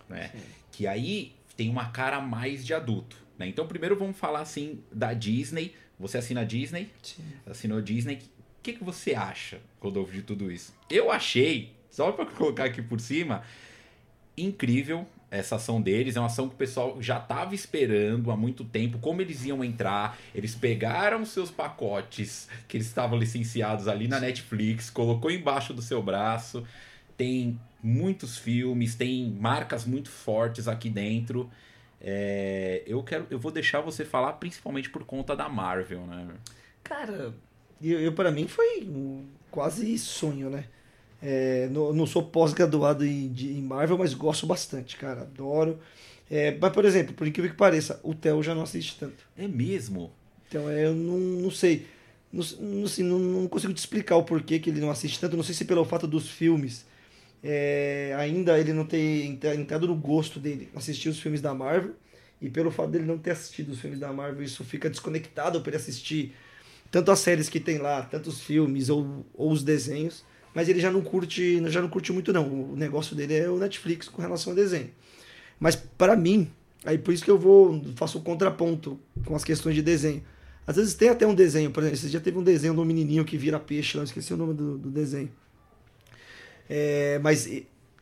[0.10, 0.30] né?
[0.74, 3.16] Que aí tem uma cara mais de adulto.
[3.38, 3.48] Né?
[3.48, 5.74] Então, primeiro vamos falar assim da Disney.
[5.98, 6.92] Você assina a Disney?
[7.02, 7.24] Sim.
[7.46, 8.16] Assinou a Disney.
[8.16, 10.74] O que, que você acha, Rodolfo, de tudo isso?
[10.90, 13.44] Eu achei, só para colocar aqui por cima,
[14.36, 16.16] incrível essa ação deles.
[16.16, 19.64] É uma ação que o pessoal já estava esperando há muito tempo, como eles iam
[19.64, 20.18] entrar.
[20.34, 26.02] Eles pegaram seus pacotes que eles estavam licenciados ali na Netflix, colocou embaixo do seu
[26.02, 26.64] braço.
[27.18, 31.50] Tem muitos filmes, tem marcas muito fortes aqui dentro.
[32.00, 36.28] É, eu quero, eu vou deixar você falar principalmente por conta da Marvel, né?
[36.82, 37.34] Cara,
[37.82, 40.66] eu, eu para mim foi um, quase sonho, né?
[41.22, 45.80] É, não, não sou pós-graduado em, em, Marvel, mas gosto bastante, cara, adoro.
[46.30, 49.26] É, mas, por exemplo, por incrível que pareça, o Theo já não assiste tanto.
[49.38, 50.12] É mesmo?
[50.48, 51.86] Então, é, eu não, não sei.
[52.32, 55.38] Não, não, assim, não, não consigo te explicar o porquê que ele não assiste tanto.
[55.38, 56.86] Não sei se pelo fato dos filmes
[57.44, 61.94] é, ainda ele não ter entrado no gosto dele assistir os filmes da Marvel.
[62.42, 65.72] E pelo fato dele não ter assistido os filmes da Marvel, isso fica desconectado para
[65.72, 66.34] ele assistir
[66.92, 70.26] tanto as séries que tem lá, tanto os filmes ou, ou os desenhos.
[70.54, 72.48] Mas ele já não curte, já não curte muito não.
[72.72, 74.90] O negócio dele é o Netflix com relação ao desenho.
[75.60, 76.50] Mas para mim,
[76.86, 80.24] aí por isso que eu vou faço o contraponto com as questões de desenho.
[80.68, 82.86] Às vezes tem até um desenho, por exemplo, esse dia teve um desenho de um
[82.86, 85.30] menininho que vira peixe, eu esqueci o nome do, do desenho.
[86.70, 87.48] É, mas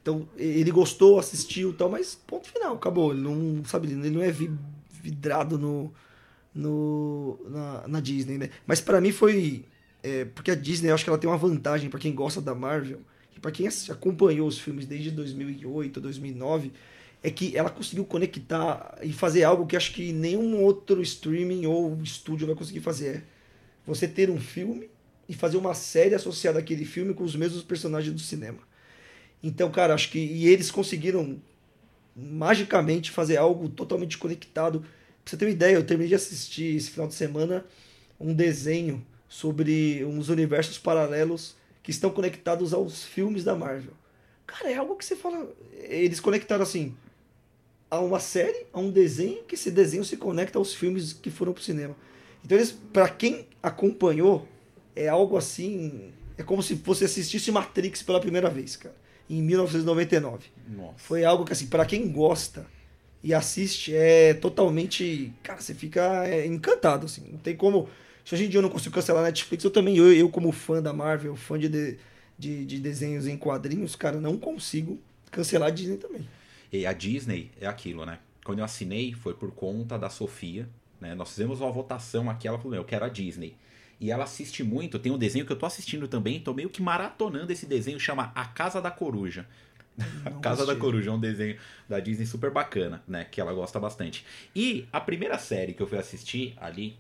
[0.02, 3.12] então ele gostou, assistiu, tal, mas ponto final, acabou.
[3.12, 4.34] Ele não sabe, ele não é
[4.90, 5.94] vidrado no,
[6.54, 8.50] no na, na Disney, né?
[8.66, 9.66] Mas para mim foi
[10.04, 12.56] é, porque a Disney, eu acho que ela tem uma vantagem para quem gosta da
[12.56, 13.02] Marvel,
[13.36, 16.72] e para quem acompanhou os filmes desde 2008, 2009
[17.24, 22.02] é que ela conseguiu conectar e fazer algo que acho que nenhum outro streaming ou
[22.02, 23.18] estúdio vai conseguir fazer.
[23.18, 23.24] É
[23.86, 24.90] você ter um filme
[25.32, 28.60] e fazer uma série associada àquele filme com os mesmos personagens do cinema.
[29.42, 31.42] Então, cara, acho que e eles conseguiram
[32.14, 34.82] magicamente fazer algo totalmente conectado.
[34.82, 34.90] Pra
[35.26, 37.66] você ter uma ideia, eu terminei de assistir esse final de semana
[38.20, 43.94] um desenho sobre uns universos paralelos que estão conectados aos filmes da Marvel.
[44.46, 45.50] Cara, é algo que você fala.
[45.88, 46.94] Eles conectaram assim
[47.90, 51.54] a uma série, a um desenho, que esse desenho se conecta aos filmes que foram
[51.54, 51.96] pro cinema.
[52.44, 54.46] Então, eles, para quem acompanhou,
[54.96, 56.12] é algo assim.
[56.38, 58.96] É como se você assistisse Matrix pela primeira vez, cara,
[59.30, 60.48] em 1999.
[60.68, 60.94] Nossa.
[60.98, 62.66] Foi algo que, assim, para quem gosta
[63.24, 65.32] e assiste, é totalmente.
[65.44, 67.24] Cara, você fica é, encantado, assim.
[67.32, 67.90] Não tem como.
[68.26, 70.52] Se hoje em dia eu não consigo cancelar a Netflix, eu também, eu, eu como
[70.52, 71.98] fã da Marvel, fã de,
[72.38, 75.00] de, de desenhos em quadrinhos, cara, não consigo
[75.32, 76.28] cancelar a Disney também.
[76.72, 78.20] E a Disney é aquilo, né?
[78.44, 80.68] Quando eu assinei, foi por conta da Sofia.
[81.00, 81.16] Né?
[81.16, 83.56] Nós fizemos uma votação aqui, ela falou, eu quero a Disney.
[84.02, 86.82] E ela assiste muito, tem um desenho que eu tô assistindo também, tô meio que
[86.82, 89.46] maratonando esse desenho, chama A Casa da Coruja.
[89.96, 91.56] Não a Casa da Coruja é um desenho
[91.88, 93.26] da Disney super bacana, né?
[93.30, 94.26] Que ela gosta bastante.
[94.56, 96.98] E a primeira série que eu fui assistir ali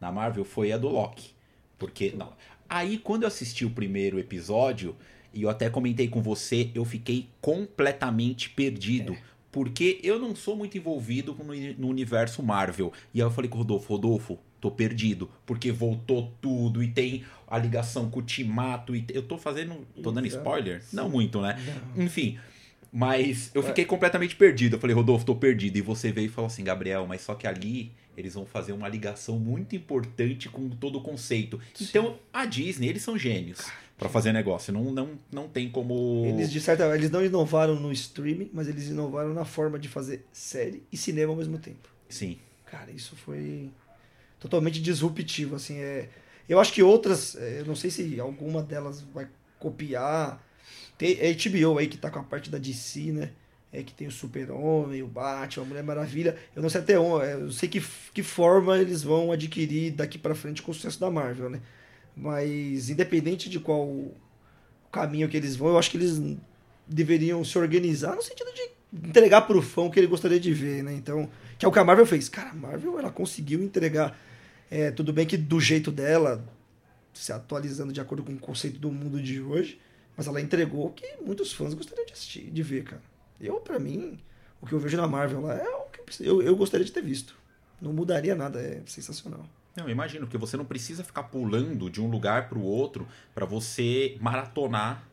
[0.00, 1.32] na Marvel foi a do Loki.
[1.78, 2.14] Porque.
[2.16, 2.32] Não.
[2.66, 4.96] Aí, quando eu assisti o primeiro episódio,
[5.34, 9.12] e eu até comentei com você, eu fiquei completamente perdido.
[9.12, 9.18] É.
[9.52, 11.36] Porque eu não sou muito envolvido
[11.78, 12.92] no, universo Marvel.
[13.12, 15.30] E aí eu falei com o Rodolfo, Rodolfo, tô perdido.
[15.46, 18.94] Porque voltou tudo e tem a ligação com o Timato.
[18.94, 19.86] E eu tô fazendo.
[20.02, 20.82] tô dando spoiler?
[20.92, 21.58] Não muito, né?
[21.94, 22.04] Não.
[22.04, 22.38] Enfim.
[22.92, 24.76] Mas eu fiquei completamente perdido.
[24.76, 25.76] Eu falei, Rodolfo, tô perdido.
[25.76, 28.88] E você veio e falou assim, Gabriel, mas só que ali eles vão fazer uma
[28.88, 31.60] ligação muito importante com todo o conceito.
[31.74, 31.84] Sim.
[31.84, 34.72] Então, a Disney, eles são gênios para fazer negócio.
[34.72, 36.24] Não, não, não tem como.
[36.26, 40.24] Eles, de certa eles não inovaram no streaming, mas eles inovaram na forma de fazer
[40.32, 41.88] série e cinema ao mesmo tempo.
[42.08, 42.38] Sim.
[42.64, 43.70] Cara, isso foi
[44.38, 45.56] totalmente disruptivo.
[45.56, 46.08] Assim, é...
[46.48, 50.42] Eu acho que outras, é, eu não sei se alguma delas vai copiar.
[50.96, 53.30] Tem a HBO aí que tá com a parte da DC, né?
[53.70, 56.36] É que tem o Super-Homem, o Batman, a Mulher Maravilha.
[56.56, 57.82] Eu não sei até onde, é, eu sei que,
[58.14, 61.60] que forma eles vão adquirir daqui para frente com o sucesso da Marvel, né?
[62.16, 64.10] Mas independente de qual
[64.90, 66.20] caminho que eles vão, eu acho que eles
[66.86, 68.70] deveriam se organizar no sentido de
[69.06, 70.94] entregar para o fã o que ele gostaria de ver, né?
[70.94, 72.28] Então, que é o que a Marvel fez.
[72.28, 74.18] Cara, a Marvel ela conseguiu entregar
[74.70, 76.44] é, tudo bem que do jeito dela,
[77.12, 79.80] se atualizando de acordo com o conceito do mundo de hoje,
[80.16, 83.02] mas ela entregou o que muitos fãs gostariam de assistir, de ver, cara.
[83.40, 84.18] Eu, para mim,
[84.60, 87.02] o que eu vejo na Marvel lá é o que eu, eu gostaria de ter
[87.02, 87.36] visto.
[87.80, 89.46] Não mudaria nada, é sensacional.
[89.76, 93.46] Não, imagino, porque você não precisa ficar pulando de um lugar para o outro para
[93.46, 95.04] você maratonar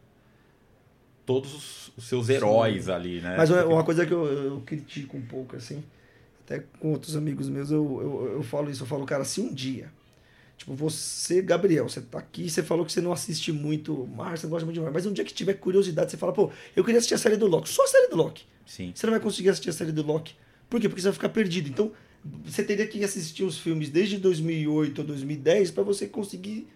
[1.24, 2.92] todos os seus heróis Sim.
[2.92, 3.36] ali, né?
[3.38, 5.84] Mas uma, coisa que eu, eu, critico um pouco, assim,
[6.46, 9.52] até com outros amigos meus, eu, eu, eu falo isso, eu falo, cara, se um
[9.52, 9.92] dia,
[10.56, 14.48] tipo, você, Gabriel, você tá aqui, você falou que você não assiste muito Marvel, você
[14.48, 17.00] gosta muito de Marvel, mas um dia que tiver curiosidade, você fala, pô, eu queria
[17.00, 18.46] assistir a série do Loki, só a série do Loki.
[18.66, 18.92] Sim.
[18.96, 20.36] Você não vai conseguir assistir a série do Loki.
[20.70, 20.88] Por quê?
[20.88, 21.70] Porque você vai ficar perdido.
[21.70, 21.92] Então,
[22.44, 26.68] você teria que assistir os filmes desde 2008 ou 2010 para você conseguir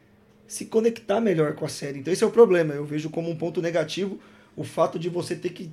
[0.47, 1.99] se conectar melhor com a série.
[1.99, 2.73] Então esse é o problema.
[2.73, 4.19] Eu vejo como um ponto negativo
[4.55, 5.71] o fato de você ter que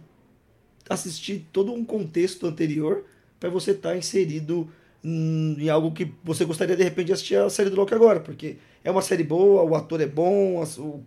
[0.89, 3.05] assistir todo um contexto anterior
[3.39, 4.69] para você estar tá inserido
[5.05, 8.57] em algo que você gostaria de repente de assistir a série do Loki agora, porque
[8.83, 11.05] é uma série boa, o ator é bom, o,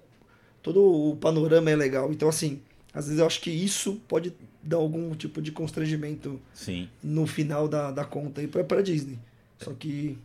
[0.64, 2.12] todo o panorama é legal.
[2.12, 2.62] Então assim,
[2.94, 6.90] às vezes eu acho que isso pode dar algum tipo de constrangimento Sim.
[7.04, 9.20] no final da, da conta aí para Disney.
[9.58, 10.18] Só que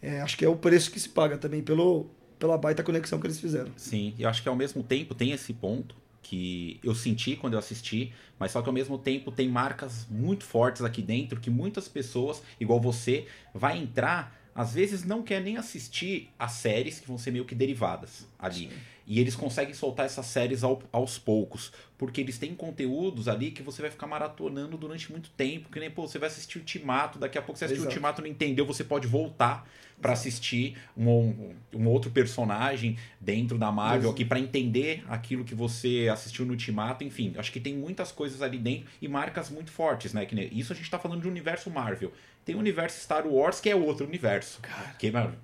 [0.00, 2.06] é, acho que é o preço que se paga também pelo,
[2.38, 3.70] pela baita conexão que eles fizeram.
[3.76, 7.58] Sim, e acho que ao mesmo tempo tem esse ponto que eu senti quando eu
[7.58, 11.88] assisti, mas só que ao mesmo tempo tem marcas muito fortes aqui dentro que muitas
[11.88, 17.16] pessoas, igual você, vai entrar, às vezes não quer nem assistir as séries que vão
[17.18, 18.68] ser meio que derivadas ali.
[18.68, 18.70] Sim
[19.10, 21.72] E eles conseguem soltar essas séries ao- aos poucos.
[21.98, 25.68] Porque eles têm conteúdos ali que você vai ficar maratonando durante muito tempo.
[25.68, 27.88] Que nem, pô, você vai assistir o Ultimato, daqui a pouco você assistiu o.
[27.88, 29.68] Ultimato e não entendeu, você pode voltar
[30.00, 36.08] pra assistir um, um, outro personagem dentro da Marvel aqui pra entender aquilo que você
[36.10, 37.04] assistiu no Ultimato.
[37.04, 40.24] Enfim, acho que tem muitas coisas ali dentro e marcas muito fortes, né?
[40.24, 42.12] Que isso a gente tá falando de universo Marvel.
[42.44, 44.60] Tem o universo Star Wars, que é outro universo.
[44.98, 45.34] Que, mano,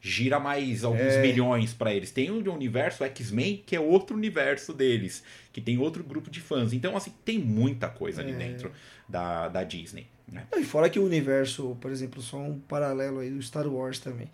[0.00, 1.20] gira mais alguns É.
[1.22, 2.10] milhões pra eles.
[2.10, 6.72] Tem o universo X-Men, que é outro universo deles, que tem outro grupo de fãs.
[6.72, 8.36] Então, assim, tem muita coisa ali É.
[8.36, 8.72] dentro
[9.08, 10.06] da, da Disney.
[10.30, 10.46] Né?
[10.56, 14.30] E fora que o universo, por exemplo, só um paralelo aí do Star Wars também.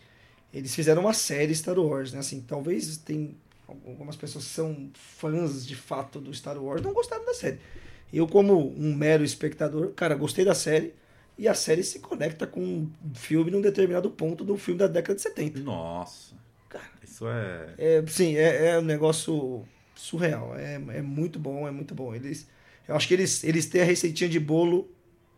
[0.52, 2.18] Eles fizeram uma série Star Wars, né?
[2.18, 7.24] Assim, talvez tem algumas pessoas que são fãs de fato do Star Wars não gostaram
[7.24, 7.58] da série.
[8.12, 10.94] Eu, como um mero espectador, cara, gostei da série.
[11.38, 15.14] E a série se conecta com um filme num determinado ponto do filme da década
[15.14, 15.60] de 70.
[15.60, 16.34] Nossa.
[16.68, 16.84] Cara.
[17.02, 17.74] Isso é.
[17.78, 20.54] É, sim, é, é um negócio surreal.
[20.54, 22.14] É, é muito bom, é muito bom.
[22.14, 22.46] Eles,
[22.86, 24.90] eu acho que eles, eles têm a receitinha de bolo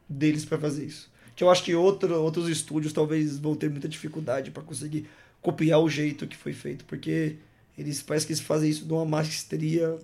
[0.09, 1.13] deles pra fazer isso.
[1.35, 5.09] Que eu acho que outro, outros estúdios talvez vão ter muita dificuldade pra conseguir
[5.41, 7.37] copiar o jeito que foi feito, porque
[7.77, 9.99] eles parece que eles fazem isso de uma maestria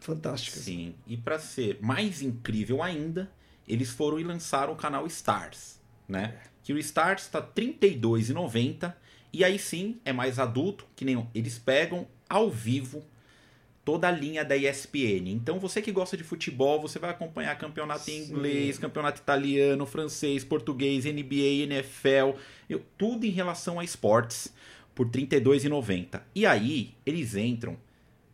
[0.00, 0.58] fantástica.
[0.58, 0.94] Sim.
[1.06, 3.30] E pra ser mais incrível ainda,
[3.66, 6.34] eles foram e lançaram o canal Stars, né?
[6.62, 8.92] Que o Stars tá R$ 32,90
[9.32, 13.04] e aí sim é mais adulto, que nem eles pegam ao vivo
[13.84, 15.28] toda a linha da ESPN.
[15.28, 18.30] Então você que gosta de futebol, você vai acompanhar campeonato em Sim.
[18.32, 24.52] inglês, campeonato italiano, francês, português, NBA, NFL, eu- tudo em relação a esportes
[24.94, 26.22] por R$ 32,90.
[26.34, 27.76] E aí eles entram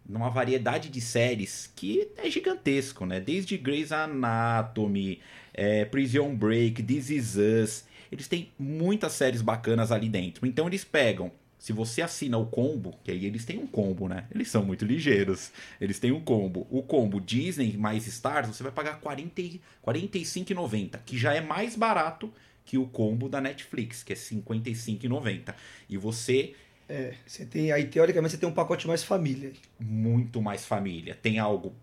[0.06, 3.20] numa variedade de séries que é gigantesco, né?
[3.20, 5.20] Desde Grey's Anatomy,
[5.54, 7.84] é, Prison Break, This Is Us.
[8.10, 10.46] Eles têm muitas séries bacanas ali dentro.
[10.46, 11.30] Então eles pegam.
[11.58, 14.26] Se você assina o combo, que aí eles têm um combo, né?
[14.32, 15.50] Eles são muito ligeiros.
[15.80, 16.66] Eles têm um combo.
[16.70, 21.74] O combo Disney mais Stars, você vai pagar 40 R$ 45,90, que já é mais
[21.74, 22.32] barato
[22.64, 25.54] que o combo da Netflix, que é R$ 55,90.
[25.88, 26.54] E você
[26.88, 29.52] É, você tem, aí teoricamente você tem um pacote mais família.
[29.78, 31.14] muito mais família.
[31.14, 31.74] Tem algo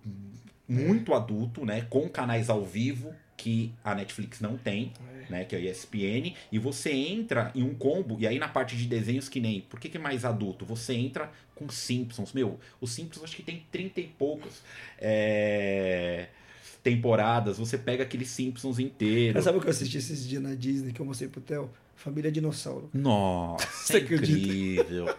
[0.68, 1.82] muito adulto, né?
[1.90, 4.91] Com canais ao vivo que a Netflix não tem,
[5.30, 5.43] né?
[5.45, 6.34] Que é a ESPN.
[6.52, 9.62] E você entra em um combo, e aí na parte de desenhos que nem.
[9.62, 10.65] Por que, que é mais adulto?
[10.65, 12.34] Você entra com Simpsons.
[12.34, 14.62] Meu, os Simpsons acho que tem 30 e poucos
[15.00, 16.28] é,
[16.84, 17.58] temporadas.
[17.58, 19.34] Você pega aqueles Simpsons inteiro.
[19.36, 21.69] Mas sabe o que eu assisti esses dias na Disney que eu mostrei pro Theo?
[21.95, 22.89] Família Dinossauro.
[22.93, 25.15] Nossa, é incrível.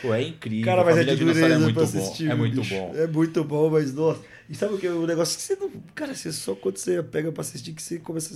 [0.00, 0.64] Pô, é incrível.
[0.64, 2.04] Cara, mas é Família de Dinossauro dureza é muito pra bom.
[2.04, 2.30] assistir.
[2.30, 2.74] é muito bicho.
[2.74, 2.94] bom.
[2.94, 4.20] É muito bom, mas nossa.
[4.48, 4.86] E sabe o que?
[4.88, 5.70] O negócio que você não.
[5.94, 8.34] Cara, você só quando você pega pra assistir que você começa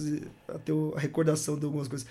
[0.49, 2.07] a ter a recordação de algumas coisas.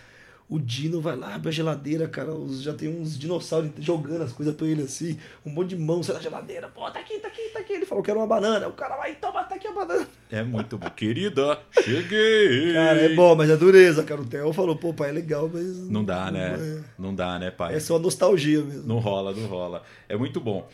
[0.49, 2.31] O Dino vai lá, abre a geladeira, cara.
[2.33, 5.17] os- já tem uns dinossauros jogando as coisas pra ele assim.
[5.45, 6.69] Um monte de mão sai da geladeira.
[6.69, 7.73] Pô, tá aqui, tá aqui, tá aqui.
[7.73, 8.65] Ele falou que era uma banana.
[8.69, 10.07] O cara vai, toma, tá aqui a banana.
[10.31, 10.89] É muito bom.
[10.91, 12.71] Querida, cheguei!
[12.71, 14.21] Cara, é bom, mas é dureza, cara.
[14.21, 15.65] O Theo falou, pô, pai, é legal, mas.
[15.89, 16.55] Não dá, né?
[16.57, 17.75] É, Não dá, né, pai?
[17.75, 18.83] é só nostalgia mesmo.
[18.87, 19.83] Não rola, não rola.
[20.07, 20.65] É muito bom.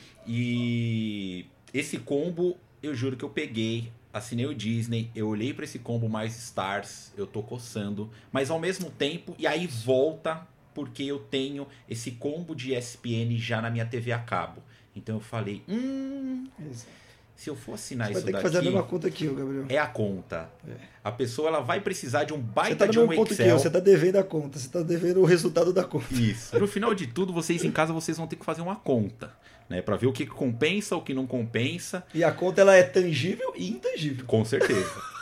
[0.57, 5.79] E esse combo, eu juro que eu peguei, assinei o Disney, eu olhei pra esse
[5.79, 11.19] combo mais Stars, eu tô coçando, mas ao mesmo tempo, e aí volta porque eu
[11.19, 14.61] tenho esse combo de ESPN já na minha TV a cabo.
[14.95, 16.91] Então eu falei, hum, Exato.
[17.35, 19.35] Se eu for assinar Vai isso ter que daqui, fazer a mesma conta que eu,
[19.35, 19.65] Gabriel.
[19.69, 20.49] é a conta.
[20.67, 20.71] É.
[21.03, 23.47] A pessoa ela vai precisar de um Você baita tá de um que Excel.
[23.47, 26.13] eu, você tá devendo a conta, você tá devendo o resultado da conta.
[26.13, 26.57] Isso.
[26.57, 29.33] No final de tudo, vocês em casa vocês vão ter que fazer uma conta,
[29.69, 32.03] né, Pra ver o que compensa, o que não compensa.
[32.13, 34.25] E a conta ela é tangível e intangível.
[34.25, 35.12] Com certeza.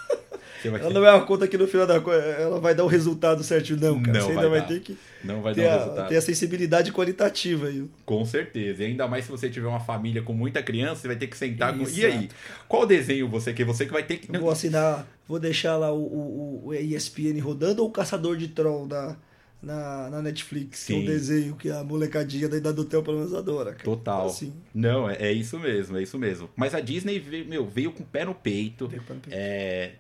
[0.68, 2.88] Ela ter- não é uma conta que no final da conta ela vai dar o
[2.88, 4.20] resultado certinho, não, cara.
[4.20, 4.68] Não você vai ainda vai dar.
[4.68, 6.10] ter que não vai ter dar a, resultado.
[6.10, 7.86] ter a sensibilidade qualitativa aí.
[8.06, 8.84] Com certeza.
[8.84, 11.38] E ainda mais se você tiver uma família com muita criança, você vai ter que
[11.38, 11.82] sentar com.
[11.84, 12.06] E Exato.
[12.06, 12.30] aí?
[12.68, 13.66] Qual desenho você quer?
[13.66, 14.36] Você que vai ter que.
[14.36, 18.48] Eu vou assinar, vou deixar lá o, o, o ESPN rodando ou o Caçador de
[18.50, 19.16] Troll da,
[19.62, 23.18] na, na Netflix, que é um desenho que a molecadinha da idade do Theo pelo
[23.20, 23.84] menos adora, cara.
[23.84, 24.26] Total.
[24.26, 26.50] Assim, Não, é, é isso mesmo, é isso mesmo.
[26.56, 28.88] Mas a Disney veio, meu, veio com o pé no peito.
[28.88, 29.92] tem pra- É,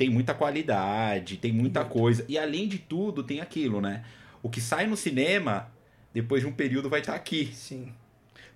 [0.00, 2.24] tem muita qualidade, tem muita coisa.
[2.26, 4.02] E além de tudo, tem aquilo, né?
[4.42, 5.70] O que sai no cinema,
[6.14, 7.50] depois de um período, vai estar aqui.
[7.54, 7.92] Sim.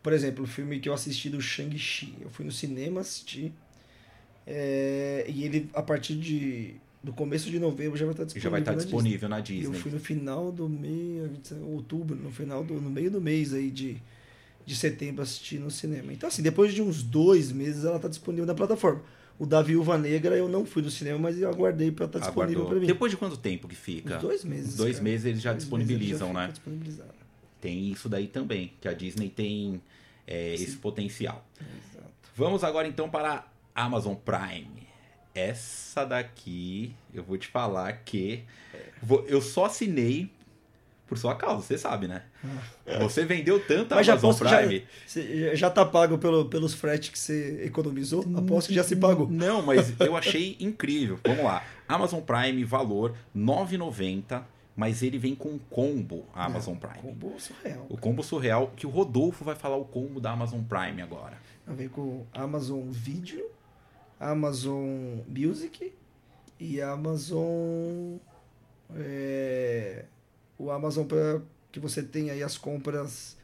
[0.03, 2.15] Por exemplo, o filme que eu assisti do Shang-Chi.
[2.19, 3.53] Eu fui no cinema assistir.
[4.47, 8.43] é, e ele, a partir de, do começo de novembro, já vai estar disponível.
[8.43, 9.65] Já vai estar na disponível na Disney.
[9.65, 9.83] Eu Disney.
[9.83, 13.99] fui no final do mês, outubro, no final do, no meio do mês aí de,
[14.65, 16.11] de setembro assistir no cinema.
[16.11, 19.03] Então, assim, depois de uns dois meses ela está disponível na plataforma.
[19.39, 22.45] O da Viúva Negra eu não fui no cinema, mas eu aguardei para estar disponível
[22.63, 22.67] Aguardou.
[22.71, 22.87] para mim.
[22.87, 24.17] Depois de quanto tempo que fica?
[24.17, 24.77] Uns dois meses.
[24.77, 25.05] Dois cara.
[25.05, 26.53] meses eles já Dois disponibilizam, já né?
[27.61, 29.81] Tem isso daí também, que a Disney tem
[30.27, 31.45] é, esse potencial.
[31.61, 32.09] Exato.
[32.37, 34.85] Vamos agora então para a Amazon Prime.
[35.35, 38.45] Essa daqui, eu vou te falar que
[39.03, 40.31] vou- eu só assinei
[41.07, 42.23] por sua causa, você sabe, né?
[43.01, 44.85] Você vendeu tanto a Mas já Amazon já, Prime.
[45.07, 48.25] você já tá pago pelo, pelos fretes que você economizou?
[48.37, 49.29] Aposto que já se pagou.
[49.29, 51.19] Não, mas eu achei incrível.
[51.25, 51.63] Vamos lá.
[51.87, 54.43] Amazon Prime, valor R$ 9,90,
[54.75, 56.99] mas ele vem com um combo, a Amazon Prime.
[56.99, 57.87] Combo surreal.
[57.89, 61.37] O combo surreal, que o Rodolfo vai falar o combo da Amazon Prime agora.
[61.67, 63.45] Vem com Amazon Video,
[64.19, 65.93] Amazon Music
[66.59, 68.17] e Amazon.
[68.97, 70.05] é,
[70.65, 71.41] o Amazon pra,
[71.71, 73.37] que você tem aí as compras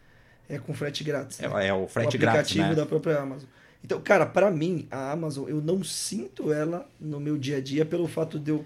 [0.48, 1.38] é, com frete grátis.
[1.38, 1.48] né?
[1.64, 2.74] É, é o frete o grátis, aplicativo né?
[2.74, 3.48] da própria Amazon.
[3.84, 7.84] Então, cara, pra mim, a Amazon, eu não sinto ela no meu dia a dia
[7.84, 8.64] pelo fato de eu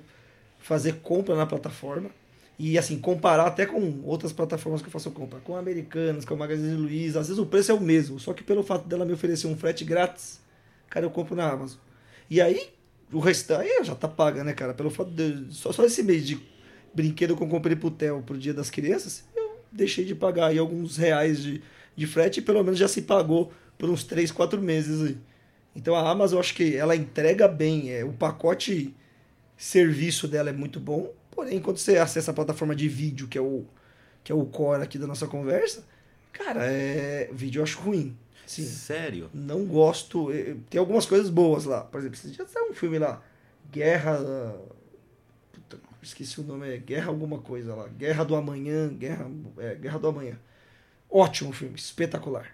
[0.58, 2.10] fazer compra na plataforma
[2.58, 6.36] e, assim, comparar até com outras plataformas que eu faço compra, com Americanas, com a
[6.36, 7.20] Magazine Luiza.
[7.20, 9.56] Às vezes o preço é o mesmo, só que pelo fato dela me oferecer um
[9.56, 10.40] frete grátis,
[10.88, 11.78] cara, eu compro na Amazon.
[12.30, 12.70] E aí,
[13.12, 14.72] o restante aí já tá paga, né, cara?
[14.72, 15.52] Pelo fato de.
[15.52, 16.40] Só, só esse mês de
[16.94, 20.58] brinquedo que eu comprei pro Theo pro Dia das Crianças, eu deixei de pagar aí
[20.58, 21.62] alguns reais de,
[21.96, 25.18] de frete e pelo menos já se pagou por uns 3, 4 meses aí.
[25.74, 27.92] Então a Amazon, eu acho que ela entrega bem.
[27.92, 28.94] É, o pacote
[29.56, 31.12] serviço dela é muito bom.
[31.30, 33.64] Porém, quando você acessa a plataforma de vídeo, que é o,
[34.22, 35.84] que é o core aqui da nossa conversa,
[36.32, 38.16] cara, é, vídeo eu acho ruim.
[38.46, 38.64] Sim.
[38.64, 39.30] Sério?
[39.32, 40.28] Não gosto.
[40.68, 41.80] Tem algumas coisas boas lá.
[41.80, 43.22] Por exemplo, já saiu um filme lá.
[43.72, 44.54] Guerra.
[46.04, 46.68] Esqueci o nome.
[46.68, 47.88] É Guerra alguma coisa lá.
[47.88, 48.88] Guerra do Amanhã.
[48.88, 50.38] Guerra, é, Guerra do Amanhã.
[51.10, 51.74] Ótimo filme.
[51.76, 52.48] Espetacular.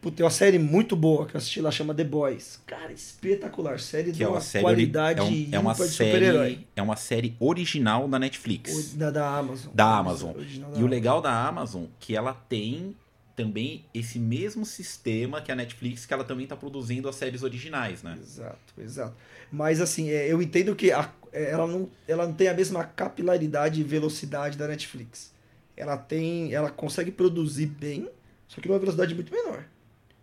[0.00, 2.60] Puta, tem uma série muito boa que eu assisti lá, chama The Boys.
[2.66, 3.80] Cara, espetacular.
[3.80, 6.96] Série Que de é uma uma série qualidade é, um- é uma série é uma
[6.96, 8.92] série original da Netflix.
[8.92, 9.72] O- Da, da Amazon.
[9.74, 10.32] da Amazon.
[10.34, 12.94] Da E o legal da Amazon que ela tem
[13.34, 18.02] também esse mesmo sistema que a Netflix, que ela também está produzindo as séries originais,
[18.02, 18.16] né?
[18.20, 19.14] Exato, exato.
[19.50, 23.80] Mas assim, é, eu entendo que a- ela, não, ela não tem a mesma capilaridade
[23.80, 25.32] e velocidade da Netflix.
[25.76, 26.54] Ela tem.
[26.54, 28.08] Ela consegue produzir bem,
[28.46, 29.64] só que numa velocidade muito menor.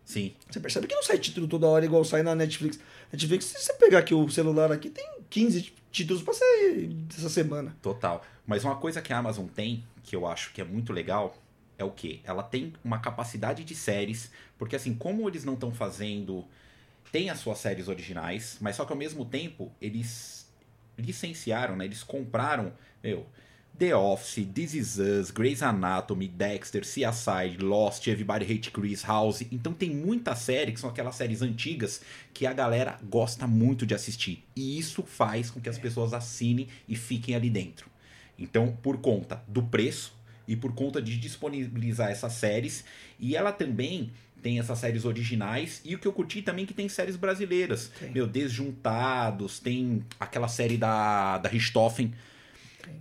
[0.06, 0.34] Sim.
[0.50, 2.80] Você percebe que não sai título toda hora igual sai na Netflix.
[3.12, 7.76] Netflix, se você pegar aqui o celular aqui, tem 15 títulos pra sair essa semana.
[7.82, 8.24] Total.
[8.46, 11.38] Mas uma coisa que a Amazon tem, que eu acho que é muito legal,
[11.78, 12.20] é o quê?
[12.24, 16.46] Ela tem uma capacidade de séries, porque assim, como eles não estão fazendo.
[17.12, 20.41] Tem as suas séries originais, mas só que ao mesmo tempo eles
[20.98, 21.86] licenciaram, né?
[21.86, 22.74] Eles compraram,
[23.04, 23.26] meu,
[23.78, 29.42] The Office, This Is Us, Grey's Anatomy, Dexter, CSI, Lost, Everybody Hate Chris, House.
[29.52, 32.02] Então tem muita série, que são aquelas séries antigas,
[32.34, 34.44] que a galera gosta muito de assistir.
[34.56, 37.90] E isso faz com que as pessoas assinem e fiquem ali dentro.
[38.38, 40.14] Então, por conta do preço
[40.48, 42.84] e por conta de disponibilizar essas séries,
[43.20, 44.12] e ela também
[44.42, 47.92] tem essas séries originais, e o que eu curti também é que tem séries brasileiras.
[48.00, 48.12] Tem.
[48.12, 52.14] Meu, Desjuntados, tem aquela série da, da Richthofen,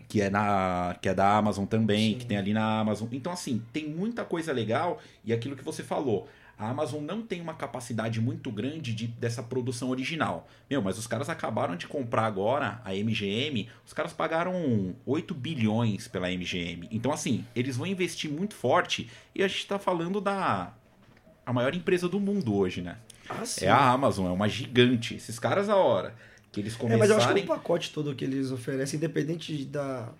[0.09, 2.19] que é, na, que é da Amazon também, Sim.
[2.19, 3.09] que tem ali na Amazon.
[3.13, 6.29] Então, assim, tem muita coisa legal, e aquilo que você falou.
[6.61, 10.47] A Amazon não tem uma capacidade muito grande de, dessa produção original.
[10.69, 13.67] Meu, mas os caras acabaram de comprar agora a MGM.
[13.87, 16.87] Os caras pagaram 8 bilhões pela MGM.
[16.91, 19.09] Então, assim, eles vão investir muito forte.
[19.35, 20.75] E a gente tá falando da
[21.45, 22.97] a maior empresa do mundo hoje, né?
[23.29, 23.43] Ah.
[23.61, 25.15] É a Amazon, é uma gigante.
[25.15, 26.15] Esses caras, a hora
[26.53, 27.45] que eles É, mas eu acho que começarem.
[27.45, 30.13] o pacote todo que eles oferecem, independente da.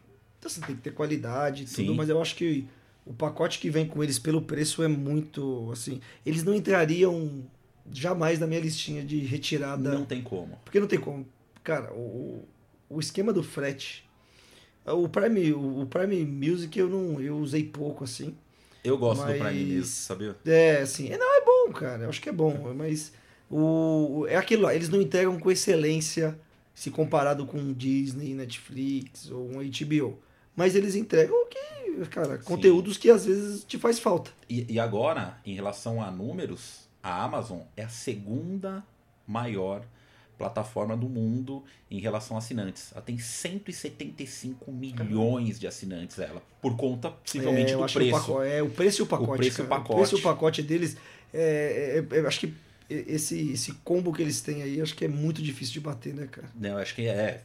[0.45, 1.95] Assim, tem que ter qualidade e tudo, Sim.
[1.95, 2.67] mas eu acho que
[3.05, 5.69] o pacote que vem com eles pelo preço é muito.
[5.73, 7.45] Assim, eles não entrariam
[7.93, 9.93] jamais na minha listinha de retirada.
[9.93, 10.59] Não tem como.
[10.65, 11.27] Porque não tem como.
[11.63, 12.47] Cara, o,
[12.89, 14.09] o esquema do frete.
[14.87, 18.35] O Prime, o Prime Music eu não eu usei pouco, assim.
[18.83, 20.37] Eu gosto Mas- do Prime mesmo, sabia?
[20.47, 22.05] É, assim, é, não, é bom, cara.
[22.05, 23.13] Eu acho que é bom, mas
[23.51, 26.39] o, é aquilo lá, eles não entregam com excelência
[26.75, 30.19] se comparado com um Disney, Netflix ou um HBO.
[30.57, 34.31] Mas eles entregam o que, cara, conteúdos que às vezes te faz falta.
[34.49, 38.83] E, e agora, em relação a números, a Amazon é a segunda
[39.27, 39.85] maior
[40.41, 42.93] plataforma do mundo em relação a assinantes.
[42.93, 48.13] Ela tem 175 milhões de assinantes, ela, por conta, possivelmente, é, do que o preço.
[48.13, 49.37] pacote, é, o preço e o pacote.
[49.39, 49.93] preço e o pacote.
[49.93, 50.97] O preço e o pacote deles,
[51.35, 52.55] é, é, é, eu acho que
[52.89, 56.27] esse, esse combo que eles têm aí, acho que é muito difícil de bater, né,
[56.27, 56.49] cara?
[56.59, 57.43] Não, eu acho que é.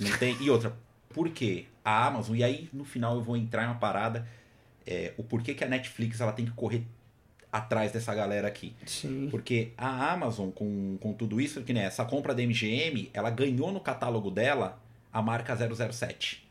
[0.00, 0.34] Não tem.
[0.40, 0.74] E outra,
[1.10, 1.66] por quê?
[1.84, 4.26] A Amazon, e aí no final eu vou entrar em uma parada,
[4.86, 6.82] é, o porquê que a Netflix ela tem que correr
[7.52, 8.74] atrás dessa galera aqui.
[8.86, 9.28] Sim.
[9.30, 13.72] Porque a Amazon, com, com tudo isso, que né, essa compra da MGM, ela ganhou
[13.72, 14.80] no catálogo dela
[15.12, 16.46] a marca 007,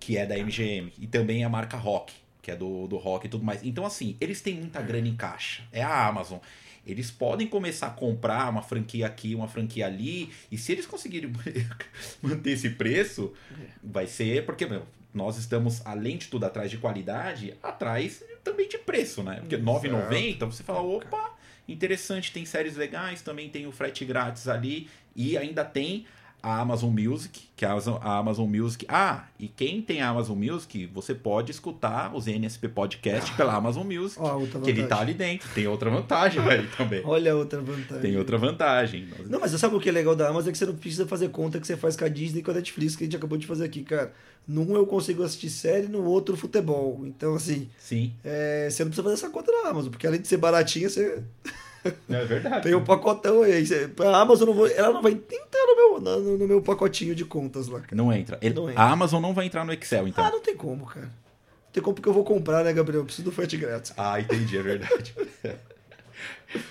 [0.00, 3.28] que é da MGM, e também a marca Rock, que é do, do rock e
[3.28, 3.62] tudo mais.
[3.62, 5.62] Então, assim, eles têm muita grana em caixa.
[5.70, 6.38] É a Amazon.
[6.86, 11.30] Eles podem começar a comprar uma franquia aqui, uma franquia ali, e se eles conseguirem
[12.22, 13.34] manter esse preço,
[13.82, 14.46] vai ser.
[14.46, 19.36] Porque, meu, nós estamos, além de tudo, atrás de qualidade, atrás também de preço, né?
[19.40, 21.36] Porque R$ 9,90 você fala, opa,
[21.68, 26.06] interessante, tem séries legais, também tem o frete grátis ali, e ainda tem
[26.42, 28.86] a Amazon Music, que é a Amazon Music.
[28.88, 33.84] Ah, e quem tem a Amazon Music, você pode escutar os NSP Podcast pela Amazon
[33.84, 35.48] Music, Ó, outra que ele tá ali dentro.
[35.54, 37.02] Tem outra vantagem aí também.
[37.04, 38.02] Olha a outra vantagem.
[38.02, 39.08] Tem outra vantagem.
[39.26, 40.48] Não, mas você sabe o que é legal da Amazon?
[40.48, 42.50] É que você não precisa fazer conta que você faz com a Disney e com
[42.50, 44.12] a Netflix, que a gente acabou de fazer aqui, cara.
[44.46, 47.02] Num eu consigo assistir série, no outro futebol.
[47.04, 50.28] Então, assim, Sim, é, você não precisa fazer essa conta na Amazon, porque além de
[50.28, 51.22] ser baratinha, você
[51.84, 52.62] é verdade.
[52.62, 53.64] tem o pacotão aí.
[54.12, 57.24] A Amazon não vou, ela não vai entrar no meu, no, no meu pacotinho de
[57.24, 57.94] contas lá, cara.
[57.96, 58.38] Não entra.
[58.42, 58.82] Ele- Não entra.
[58.82, 60.24] A Amazon não vai entrar no Excel, então.
[60.24, 61.06] Ah, não tem como, cara.
[61.06, 63.00] Não tem como porque eu vou comprar, né, Gabriel?
[63.02, 63.92] Eu preciso do frete grátis.
[63.96, 65.14] Ah, entendi, é verdade.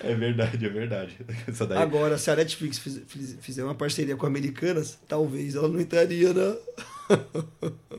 [0.04, 1.16] é verdade, é verdade.
[1.68, 1.78] Daí.
[1.78, 6.32] Agora, se a Netflix fiz- fiz- fizer uma parceria com Americanas, talvez ela não entraria
[6.34, 6.56] na.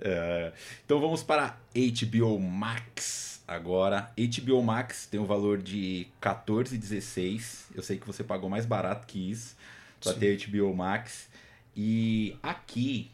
[0.00, 0.52] É,
[0.84, 4.12] então vamos para HBO Max agora.
[4.16, 7.64] HBO Max tem um valor de 14,16.
[7.74, 9.56] Eu sei que você pagou mais barato que isso
[10.00, 11.28] para ter HBO Max.
[11.74, 13.10] E aqui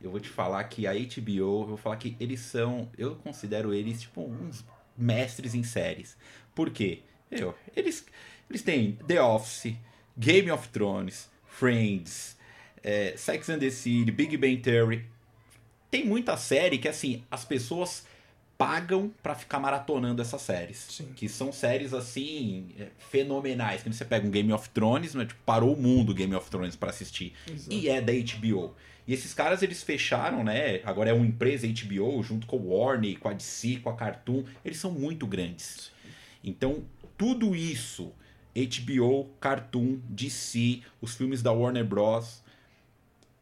[0.00, 3.74] eu vou te falar que a HBO, eu vou falar que eles são, eu considero
[3.74, 4.64] eles tipo uns
[4.96, 6.16] mestres em séries.
[6.54, 7.00] Por quê?
[7.30, 8.06] Meu, eles
[8.48, 9.74] eles têm The Office,
[10.16, 12.36] Game of Thrones, Friends,
[12.82, 15.06] é, Sex and the City, Big Bang Theory.
[15.90, 18.06] Tem muita série que, assim, as pessoas
[18.56, 20.86] pagam pra ficar maratonando essas séries.
[20.90, 21.12] Sim.
[21.14, 23.82] Que são séries, assim, é, fenomenais.
[23.82, 26.76] Que você pega um Game of Thrones, né, tipo, parou o mundo Game of Thrones
[26.76, 27.32] pra assistir.
[27.68, 28.74] E é da HBO.
[29.06, 30.80] E esses caras, eles fecharam, né?
[30.84, 34.44] Agora é uma empresa HBO, junto com o Warner, com a DC, com a Cartoon.
[34.64, 35.92] Eles são muito grandes.
[36.42, 36.84] Então,
[37.18, 38.12] tudo isso,
[38.54, 42.42] HBO, Cartoon, DC, os filmes da Warner Bros.,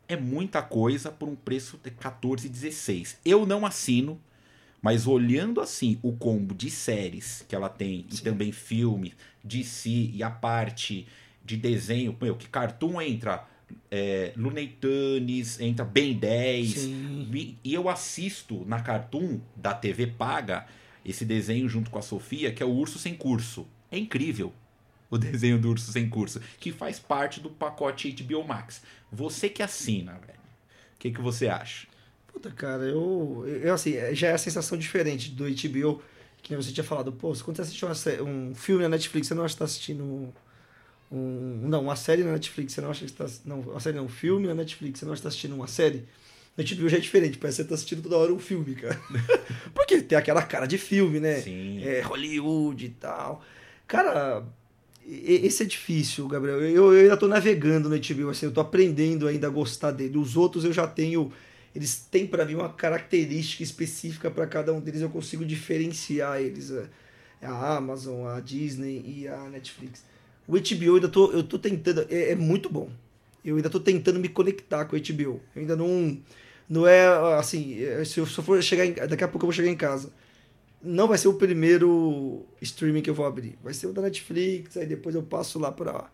[0.08, 3.16] é muita coisa por um preço de 14,16.
[3.24, 4.20] Eu não assino,
[4.82, 8.24] mas olhando assim o combo de séries que ela tem e Sim.
[8.24, 9.14] também filme,
[9.44, 11.06] DC e a parte
[11.44, 13.46] de desenho, meu, que Cartoon entra
[13.90, 17.30] é, Looney Tunes, entra Ben 10, Sim.
[17.32, 20.66] e e eu assisto na Cartoon da TV paga
[21.04, 23.66] esse desenho junto com a Sofia, que é o Urso Sem Curso.
[23.90, 24.52] É incrível
[25.10, 28.82] o desenho do Urso Sem Curso, que faz parte do pacote HBO Max.
[29.10, 30.40] Você que assina, velho.
[30.94, 31.86] O que, que você acha?
[32.32, 36.02] Puta, cara, eu, eu assim, já é a sensação diferente do HBO,
[36.42, 39.44] que você tinha falado, pô, quando você assiste uma um filme na Netflix, você não
[39.44, 40.32] acha que tá assistindo
[41.12, 44.06] um, não, uma série na Netflix, você não acha que está, não, uma série não,
[44.06, 46.04] um filme na Netflix, você não acha que tá assistindo uma série?
[46.56, 48.98] No HBO já é diferente, parece que você tá assistindo toda hora um filme, cara.
[49.74, 51.40] Porque tem aquela cara de filme, né?
[51.40, 51.82] Sim.
[51.82, 53.44] é, Hollywood e tal.
[53.86, 54.42] Cara,
[55.06, 56.60] esse é difícil, Gabriel.
[56.62, 60.16] Eu, eu ainda tô navegando no HBO, assim, eu tô aprendendo ainda a gostar dele.
[60.16, 61.32] Os outros eu já tenho.
[61.74, 66.70] Eles têm pra mim uma característica específica pra cada um deles, eu consigo diferenciar eles.
[66.70, 66.86] é,
[67.42, 70.04] A Amazon, a Disney e a Netflix.
[70.46, 72.06] O HBO eu ainda tô, eu tô tentando.
[72.10, 72.90] É, é muito bom.
[73.44, 75.40] Eu ainda tô tentando me conectar com o HBO.
[75.54, 76.18] Eu ainda não.
[76.68, 77.06] Não é
[77.38, 77.82] assim.
[77.82, 80.12] é, Se eu, for chegar em, Daqui a pouco eu vou chegar em casa
[80.82, 83.56] não vai ser o primeiro streaming que eu vou abrir.
[83.62, 86.10] Vai ser o da Netflix, aí depois eu passo lá pra,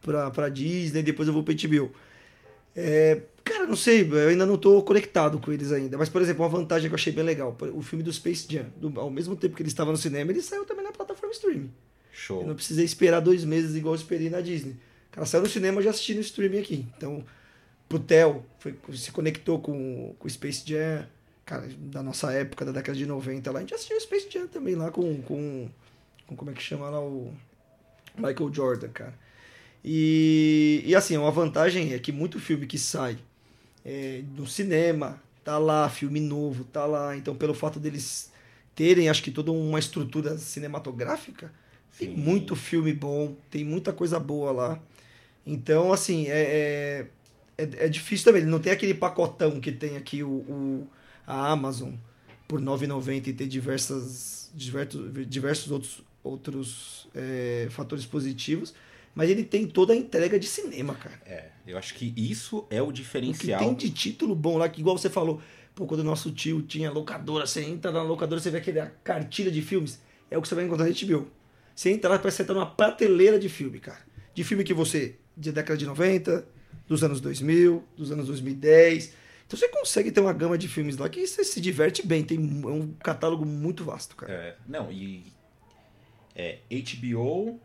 [0.00, 1.90] pra, pra Disney, depois eu vou pra HBO.
[2.74, 3.22] É,
[3.52, 5.96] cara, não sei, eu ainda não tô conectado com eles ainda.
[5.98, 7.56] Mas, por exemplo, uma vantagem que eu achei bem legal.
[7.74, 10.42] O filme do Space Jam, do- ao mesmo tempo que ele estava no cinema, ele
[10.42, 11.70] saiu também na plataforma streaming.
[12.28, 12.54] Eu não Show.
[12.54, 14.76] precisei esperar dois meses igual eu esperei na Disney.
[15.10, 16.86] Cara saiu no cinema e já assisti no streaming aqui.
[16.96, 17.24] Então,
[17.88, 21.06] pro Theo, foi, se conectou com, com o Space Jam.
[21.44, 24.46] Cara, da nossa época, da década de 90 lá, a gente assistiu o Space Jam
[24.46, 25.68] também lá com, com,
[26.26, 27.32] com como é que chama lá o
[28.16, 29.14] Michael Jordan, cara.
[29.84, 33.18] E, e assim, uma vantagem é que muito filme que sai
[33.84, 37.16] é, do cinema, tá lá, filme novo, tá lá.
[37.16, 38.32] Então, pelo fato deles
[38.74, 41.52] terem, acho que toda uma estrutura cinematográfica,
[41.98, 42.16] tem Sim.
[42.16, 44.82] muito filme bom, tem muita coisa boa lá.
[45.46, 47.06] Então, assim, é,
[47.58, 48.42] é, é, é difícil também.
[48.42, 50.88] Ele não tem aquele pacotão que tem aqui o, o-
[51.26, 51.92] a Amazon
[52.48, 58.74] por R$ 9,90 e ter diversas, diversos, diversos outros, outros é, fatores positivos.
[59.14, 61.20] Mas ele tem toda a entrega de cinema, cara.
[61.26, 63.58] É, eu acho que isso é o O que diferencial.
[63.60, 65.40] tem de título bom lá, que igual você falou,
[65.74, 69.50] pô, quando o nosso tio tinha locadora, você entra na locadora, você vê aquela cartilha
[69.50, 70.00] de filmes,
[70.30, 71.28] é o que você vai encontrar na HBO.
[71.74, 74.00] Você entra lá, parece que você tá numa prateleira de filme, cara.
[74.34, 76.46] De filme que você, de década de 90,
[76.88, 79.14] dos anos 2000, dos anos 2010.
[79.46, 82.22] Então você consegue ter uma gama de filmes lá que você se diverte bem.
[82.24, 84.32] Tem um- é um catálogo muito vasto, cara.
[84.32, 85.24] É, não, e
[86.34, 87.60] é, HBO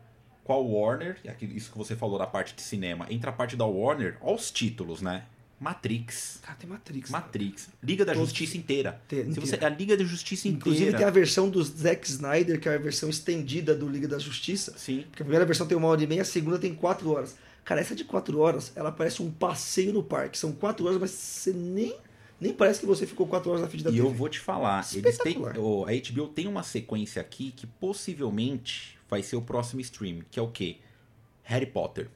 [0.48, 3.54] com a Warner, e isso que você falou da parte de cinema, entra a parte
[3.54, 5.24] da Warner, olha os títulos, né?
[5.60, 6.38] Matrix.
[6.42, 7.10] Cara, tem Matrix.
[7.10, 7.68] Matrix.
[7.82, 8.98] Liga da Justiça inteira.
[9.06, 10.98] Inteira, Se você, a Liga da Justiça Inclusive inteira.
[10.98, 14.72] tem a versão do Zack Snyder, que é a versão estendida do Liga da Justiça.
[14.78, 15.04] Sim.
[15.10, 17.36] Porque a primeira versão tem uma hora e meia, a segunda tem quatro horas.
[17.64, 20.38] Cara, essa de quatro horas, ela parece um passeio no parque.
[20.38, 21.94] São quatro horas, mas você nem,
[22.40, 24.06] nem parece que você ficou quatro horas na frente da E TV.
[24.06, 25.58] eu vou te falar, eles têm, Espetacular.
[25.58, 30.38] o- a HBO tem uma sequência aqui que possivelmente vai ser o próximo stream, que
[30.38, 30.78] é o quê?
[31.42, 32.08] Harry Potter.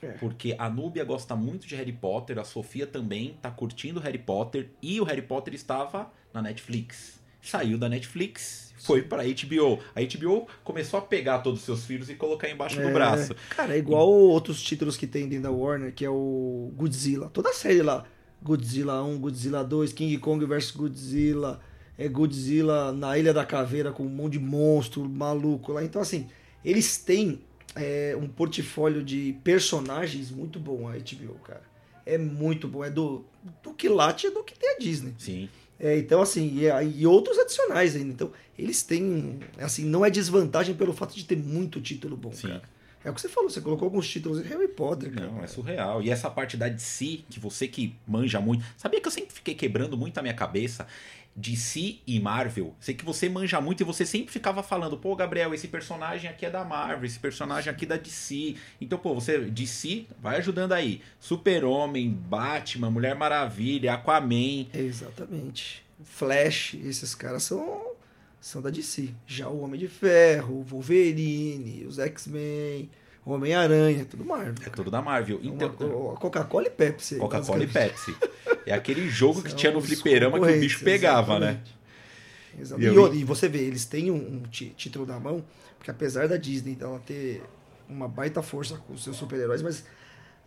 [0.00, 0.12] É.
[0.12, 4.70] Porque a Núbia gosta muito de Harry Potter, a Sofia também tá curtindo Harry Potter
[4.82, 7.20] e o Harry Potter estava na Netflix.
[7.40, 9.78] Saiu da Netflix, foi pra HBO.
[9.94, 13.34] A HBO começou a pegar todos os seus filhos e colocar embaixo do É, braço.
[13.50, 17.28] Cara, é igual outros títulos que tem dentro da Warner, que é o Godzilla.
[17.30, 18.04] Toda a série lá.
[18.42, 21.60] Godzilla 1, Godzilla 2, King Kong vs Godzilla,
[21.98, 25.84] é Godzilla na Ilha da Caveira com um monte de monstro maluco lá.
[25.84, 26.28] Então, assim,
[26.64, 27.40] eles têm
[27.74, 31.62] é, um portfólio de personagens muito bom, a HBO, cara.
[32.04, 32.84] É muito bom.
[32.84, 33.24] É do,
[33.62, 35.14] do que late do que tem a Disney.
[35.18, 35.48] Sim.
[35.78, 38.12] É, então, assim, e, e outros adicionais ainda.
[38.12, 39.40] Então, eles têm.
[39.58, 42.48] Assim, não é desvantagem pelo fato de ter muito título bom, Sim.
[42.48, 42.62] cara.
[43.04, 45.26] É o que você falou, você colocou alguns títulos em Harry Potter, cara.
[45.26, 46.00] Não, é surreal.
[46.02, 48.64] E essa parte da DC, que você que manja muito.
[48.76, 50.86] Sabia que eu sempre fiquei quebrando muito a minha cabeça?
[51.34, 52.74] DC e Marvel.
[52.78, 56.44] Sei que você manja muito e você sempre ficava falando, pô, Gabriel, esse personagem aqui
[56.44, 58.56] é da Marvel, esse personagem aqui é da DC.
[58.80, 61.00] Então, pô, você, DC, vai ajudando aí.
[61.18, 64.66] Super-Homem, Batman, Mulher Maravilha, Aquaman.
[64.74, 65.82] Exatamente.
[66.04, 67.92] Flash, esses caras são,
[68.40, 69.10] são da DC.
[69.26, 72.90] Já o Homem de Ferro, o Wolverine, os X-Men,
[73.24, 74.54] Homem-Aranha, tudo Marvel.
[74.66, 75.38] É tudo da Marvel.
[75.42, 77.16] Então, Uma- Coca-Cola e Pepsi.
[77.16, 77.66] Coca-Cola e.
[77.68, 78.16] Pepsi.
[78.66, 81.60] É aquele jogo que tinha no fliperama que o bicho pegava, né?
[82.58, 83.16] exatamente.
[83.16, 85.44] E E, você vê, eles têm um, um título na mão,
[85.78, 87.42] porque apesar da Disney ela ter
[87.88, 89.84] uma baita força com os seus super-heróis, mas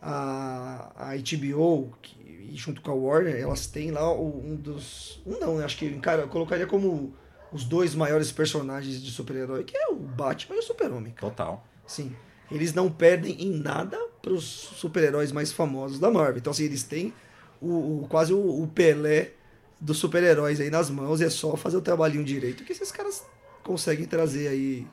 [0.01, 2.15] a, a HBO, que,
[2.51, 5.21] e junto com a Warner, elas têm lá um dos.
[5.25, 5.65] Um não, né?
[5.65, 7.13] Acho que cara, eu colocaria como
[7.51, 11.13] os dois maiores personagens de super-herói, que é o Batman e o Super-Homem.
[11.19, 11.65] Total.
[11.87, 12.15] Sim.
[12.51, 16.37] Eles não perdem em nada para os super-heróis mais famosos da Marvel.
[16.37, 17.13] Então, assim, eles têm
[17.61, 19.31] o, o- quase o, o Pelé
[19.79, 21.21] dos super-heróis aí nas mãos.
[21.21, 23.23] E é só fazer o trabalhinho direito que esses caras
[23.63, 24.87] conseguem trazer aí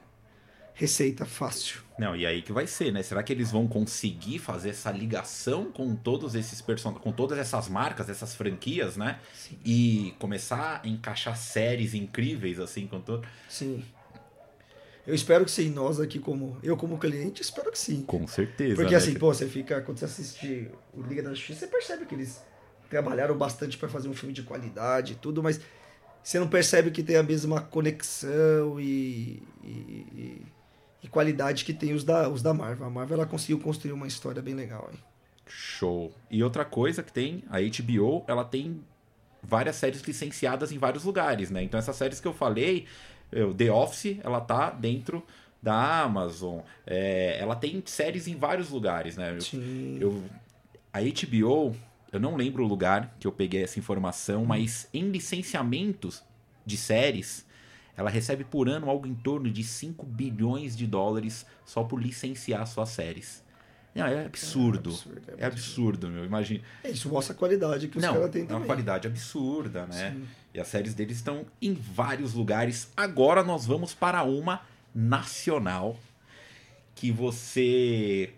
[0.74, 1.80] receita fácil.
[1.98, 3.03] Não, e aí que vai ser, né?
[3.03, 6.94] Será que eles vão conseguir fazer essa ligação com todos esses person...
[6.94, 9.18] com todas essas marcas, essas franquias, né?
[9.34, 9.59] Sim.
[9.64, 13.26] E começar a encaixar séries incríveis assim com todo.
[13.48, 13.84] Sim.
[15.07, 15.70] Eu espero que sim.
[15.70, 18.03] Nós aqui, como eu como cliente, espero que sim.
[18.03, 18.76] Com certeza.
[18.76, 18.96] Porque né?
[18.96, 19.80] assim, pô, você fica.
[19.80, 22.42] Quando você assiste o Liga da Justiça, você percebe que eles
[22.88, 25.61] trabalharam bastante para fazer um filme de qualidade e tudo, mas
[26.22, 30.46] você não percebe que tem a mesma conexão e, e,
[31.03, 32.86] e- qualidade que tem os da, os da Marvel.
[32.86, 34.98] A Marvel ela conseguiu construir uma história bem legal, hein?
[35.46, 36.11] Show.
[36.30, 38.82] E outra coisa que tem, a HBO, ela tem
[39.42, 41.62] várias séries licenciadas em vários lugares, né?
[41.62, 42.86] Então essas séries que eu falei,
[43.56, 45.24] The Office, ela tá dentro
[45.62, 46.60] da Amazon.
[46.86, 49.34] É, ela tem séries em vários lugares, né?
[49.36, 49.98] Eu- Sim.
[50.00, 50.22] Eu,
[50.92, 51.74] a HBO,
[52.12, 56.22] eu não lembro o lugar que eu peguei essa informação, mas em licenciamentos
[56.66, 57.46] de séries,
[57.96, 62.66] ela recebe por ano algo em torno de 5 bilhões de dólares só por licenciar
[62.66, 63.42] suas séries.
[63.95, 64.88] Não, é absurdo.
[64.90, 66.24] É absurdo, é É absurdo, meu.
[66.24, 66.61] Imagina.
[66.82, 68.66] É, Isso mostra a qualidade que os caras têm é uma também.
[68.66, 70.12] qualidade absurda, né?
[70.12, 70.24] Sim.
[70.55, 72.90] E as séries deles estão em vários lugares.
[72.97, 74.62] Agora nós vamos para uma
[74.95, 75.99] nacional
[76.95, 78.30] que você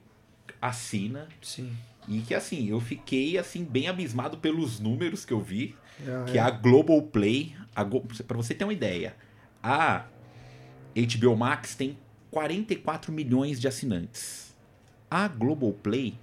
[0.60, 1.72] assina Sim.
[2.08, 5.74] e que assim, eu fiquei assim bem abismado pelos números que eu vi,
[6.06, 6.40] Ah, que é.
[6.40, 7.54] a Global Play,
[7.88, 8.00] Go...
[8.26, 9.14] para você ter uma ideia,
[9.62, 10.06] a
[10.94, 11.98] HBO Max tem
[12.30, 14.53] 44 milhões de assinantes.
[15.10, 16.18] A Global Play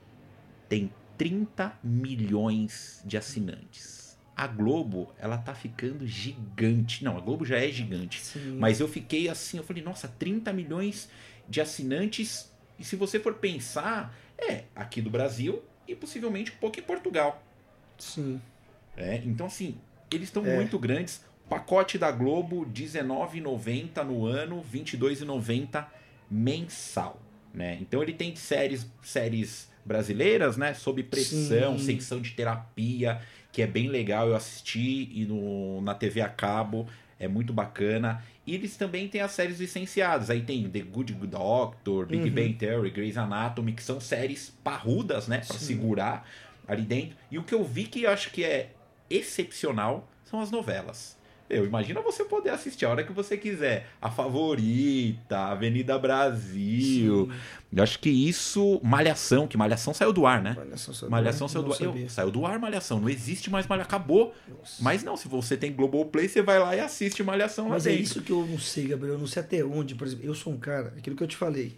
[0.68, 4.18] tem 30 milhões de assinantes.
[4.36, 7.04] A Globo, ela tá ficando gigante.
[7.04, 8.20] Não, a Globo já é gigante.
[8.22, 8.58] Sim.
[8.58, 11.10] Mas eu fiquei assim, eu falei, nossa, 30 milhões
[11.48, 12.52] de assinantes.
[12.80, 17.44] E se você for pensar, é aqui do Brasil e possivelmente um pouco em Portugal.
[18.00, 18.42] Sim.
[18.98, 19.78] É, então, assim,
[20.12, 20.56] eles estão É.
[20.56, 21.24] muito grandes.
[21.48, 25.86] Pacote da Globo, R$19,90 no ano, R$22,90
[26.30, 27.22] mensal.
[27.54, 27.78] Né?
[27.82, 30.74] Então ele tem séries, séries brasileiras, né?
[30.74, 31.86] Sob pressão, Sim.
[31.86, 33.22] secção de terapia,
[33.52, 34.28] que é bem legal.
[34.28, 36.88] Eu assisti e no, na TV a cabo.
[37.20, 38.24] É muito bacana.
[38.48, 40.30] E eles também têm as séries licenciadas.
[40.32, 42.34] Aí tem The Good Doctor, Big Uhum.
[42.34, 45.38] Bang Theory, Grey's Anatomy, que são séries parrudas, né?
[45.46, 45.66] Pra Sim.
[45.66, 46.28] segurar
[46.68, 47.16] ali dentro.
[47.30, 48.72] E o que eu vi que eu acho que é
[49.10, 51.18] excepcional são as novelas.
[51.52, 53.88] Eu imagina você poder assistir a hora que você quiser.
[54.02, 57.28] A Favorita, Avenida Brasil.
[57.32, 57.38] Sim.
[57.74, 58.80] Eu acho que isso.
[58.84, 60.56] Malhação, que Malhação saiu do ar, né?
[60.58, 61.82] Malhação saiu do Malhação ar, saiu do ar.
[61.82, 63.00] Eu- saiu do ar, Malhação.
[63.00, 63.82] Não existe mais Malhação.
[63.88, 64.34] Acabou.
[64.48, 64.82] Nossa.
[64.84, 67.90] Mas não, se você tem Globoplay, você vai lá e assiste Malhação lá Mas é
[67.92, 68.04] dentro.
[68.04, 69.14] isso que eu não sei, Gabriel.
[69.16, 69.96] Eu não sei até onde.
[69.96, 71.74] Por exemplo, eu sou um cara, aquilo que eu te falei,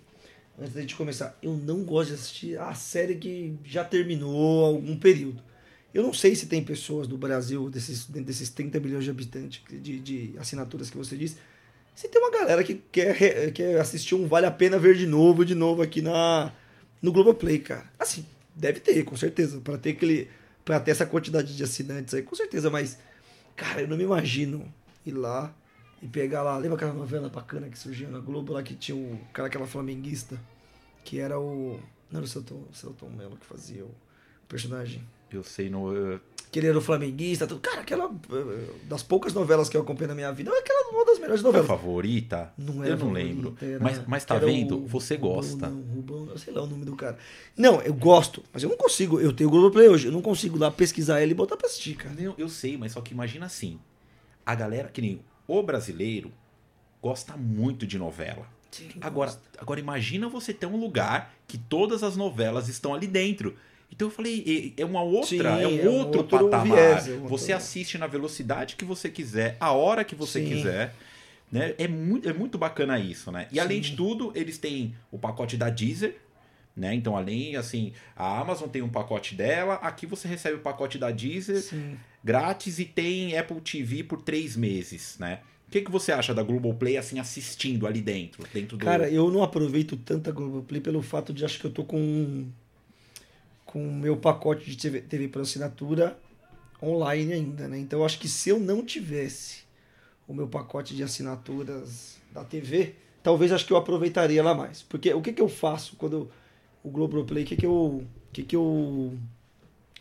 [0.60, 4.96] antes da gente começar, eu não gosto de assistir a série que já terminou algum
[4.96, 5.42] período.
[5.94, 10.00] Eu não sei se tem pessoas do Brasil, desses, desses 30 milhões de habitantes, de,
[10.00, 11.38] de assinaturas que você disse,
[11.96, 15.46] se tem uma galera que quer, quer assistir um Vale a Pena Ver de novo,
[15.46, 16.52] de novo aqui na,
[17.02, 17.86] no Globoplay, cara.
[18.00, 18.26] Assim,
[18.56, 19.60] deve ter, com certeza.
[19.62, 20.30] Pra ter aquele.
[20.66, 22.98] Pra ter essa quantidade de assinantes aí, com certeza, mas.
[23.56, 24.74] Cara, eu não me imagino
[25.06, 25.54] ir lá
[26.02, 26.58] e pegar lá.
[26.58, 30.40] Lembra aquela novela bacana que surgiu na Globo lá que tinha o cara, aquela flamenguista,
[31.04, 31.80] que era o.
[32.10, 33.92] Não era o Celton, Celton Mello que fazia o
[34.48, 35.04] personagem.
[35.34, 36.20] Eu sei no.
[36.52, 37.60] Que ele era o flamenguista, tudo.
[37.62, 38.06] Cara, aquela.
[38.32, 41.40] eh, Das poucas novelas que eu acompanhei na minha vida, é aquela uma das melhores
[41.40, 41.68] é a novelas.
[41.68, 42.54] favorita?
[42.58, 43.58] Não eu era não lembro.
[43.60, 44.78] era- mas, mas tá vendo?
[44.84, 45.70] o Você Rubão, gosta.
[45.70, 47.18] Não, Rubão, eu sei lá o nome do cara.
[47.58, 49.20] Não, eu gosto, mas eu não consigo.
[49.20, 51.96] Eu tenho o Globoplay hoje, eu não consigo lá pesquisar ele e botar pra assistir,
[51.96, 52.14] cara.
[52.20, 53.80] Não, eu sei, mas só que imagina assim.
[54.46, 56.32] A galera, que nem o brasileiro,
[57.02, 58.46] gosta muito de novela.
[58.70, 63.56] Sim, Agora, agora imagina você ter um lugar que todas as novelas estão ali dentro.
[63.96, 66.64] Então eu falei, é uma outra, Sim, é um é um outro, outro patamar.
[66.64, 70.42] viés, é um você outro- assiste na velocidade que você quiser, a hora que você
[70.42, 70.48] Sim.
[70.48, 70.96] quiser.
[71.52, 71.76] Né?
[71.78, 73.48] É, muito, é muito bacana isso, né?
[73.52, 73.92] E além Sim.
[73.92, 76.16] de tudo, eles têm o pacote da Deezer,
[76.76, 76.96] né?
[76.96, 81.12] Então, além, assim, a Amazon tem um pacote dela, aqui você recebe o pacote da
[81.12, 81.96] Deezer Sim.
[82.24, 85.42] grátis e tem Apple TV por três meses, né?
[85.68, 88.44] O que, que você acha da Globoplay, assim, assistindo ali dentro?
[88.52, 88.84] dentro do...
[88.84, 92.48] Cara, eu não aproveito tanto a Globoplay pelo fato de acho que eu tô com
[93.74, 96.16] com o meu pacote de TV, TV por assinatura
[96.82, 97.80] online ainda, né?
[97.80, 99.64] Então eu acho que se eu não tivesse
[100.28, 102.94] o meu pacote de assinaturas da TV,
[103.24, 104.84] talvez acho que eu aproveitaria lá mais.
[104.84, 106.30] Porque o que que eu faço quando
[106.84, 109.18] o Globoplay, o que que eu, o que que eu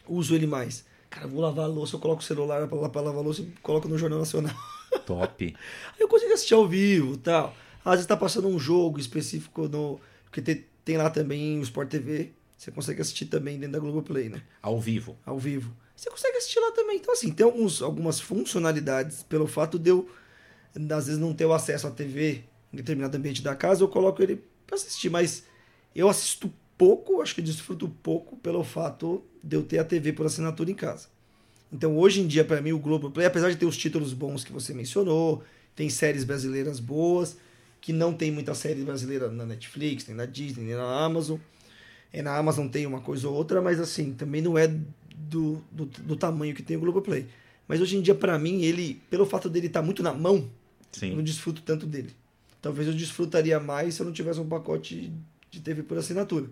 [0.06, 0.84] uso ele mais?
[1.08, 3.40] Cara, eu vou lavar a louça, eu coloco o celular pra, pra lavar a louça
[3.40, 4.54] e coloco no Jornal Nacional.
[5.06, 5.44] Top.
[5.46, 7.56] Aí eu consigo assistir ao vivo tal.
[7.82, 9.98] Às vezes tá passando um jogo específico no.
[10.24, 12.32] Porque tem, tem lá também o Sport TV.
[12.62, 14.40] Você consegue assistir também dentro da Globoplay, né?
[14.62, 15.18] Ao vivo.
[15.26, 15.76] Ao vivo.
[15.96, 16.96] Você consegue assistir lá também.
[16.96, 20.08] Então, assim, tem alguns, algumas funcionalidades pelo fato de eu,
[20.76, 24.22] às vezes, não ter o acesso à TV em determinado ambiente da casa, eu coloco
[24.22, 25.10] ele pra assistir.
[25.10, 25.42] Mas
[25.92, 30.26] eu assisto pouco, acho que desfruto pouco pelo fato de eu ter a TV por
[30.26, 31.08] assinatura em casa.
[31.72, 34.52] Então, hoje em dia, para mim, o Globoplay, apesar de ter os títulos bons que
[34.52, 35.42] você mencionou,
[35.74, 37.36] tem séries brasileiras boas,
[37.80, 41.40] que não tem muita série brasileira na Netflix, nem na Disney, nem na Amazon.
[42.12, 44.68] É, na Amazon tem uma coisa ou outra, mas assim, também não é
[45.16, 47.26] do, do, do tamanho que tem o Globoplay.
[47.66, 51.08] Mas hoje em dia, para mim, ele, pelo fato dele estar muito na mão, eu
[51.10, 51.22] não Sim.
[51.22, 52.10] desfruto tanto dele.
[52.60, 55.10] Talvez eu desfrutaria mais se eu não tivesse um pacote
[55.50, 56.46] de TV por assinatura.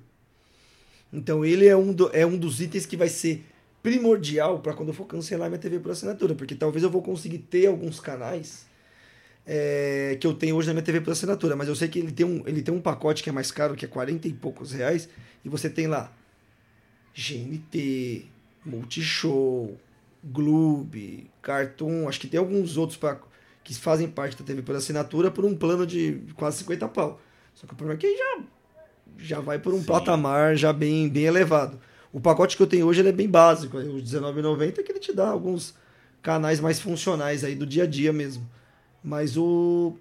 [1.13, 3.45] Então ele é um, do- é um dos itens que vai ser
[3.83, 7.39] primordial para quando eu for cancelar minha TV por assinatura, porque talvez eu vou conseguir
[7.39, 8.67] ter alguns canais
[9.47, 12.12] é, que eu tenho hoje na minha TV por assinatura, mas eu sei que ele
[12.12, 14.72] tem, um, ele tem um pacote que é mais caro, que é 40 e poucos
[14.72, 15.09] reais,
[15.45, 16.12] e você tem lá
[17.14, 18.26] GNT,
[18.64, 19.76] Multishow,
[20.22, 23.18] Gloob, Cartoon, acho que tem alguns outros pra,
[23.64, 27.20] que fazem parte da TV por assinatura por um plano de quase 50 pau.
[27.55, 28.41] Só que o problema é que já,
[29.18, 29.86] já vai por um Sim.
[29.86, 31.80] patamar já bem, bem elevado.
[32.12, 35.12] O pacote que eu tenho hoje ele é bem básico, o R$19,90 que ele te
[35.12, 35.74] dá alguns
[36.22, 38.49] canais mais funcionais aí do dia a dia mesmo.
[39.03, 39.95] Mas o.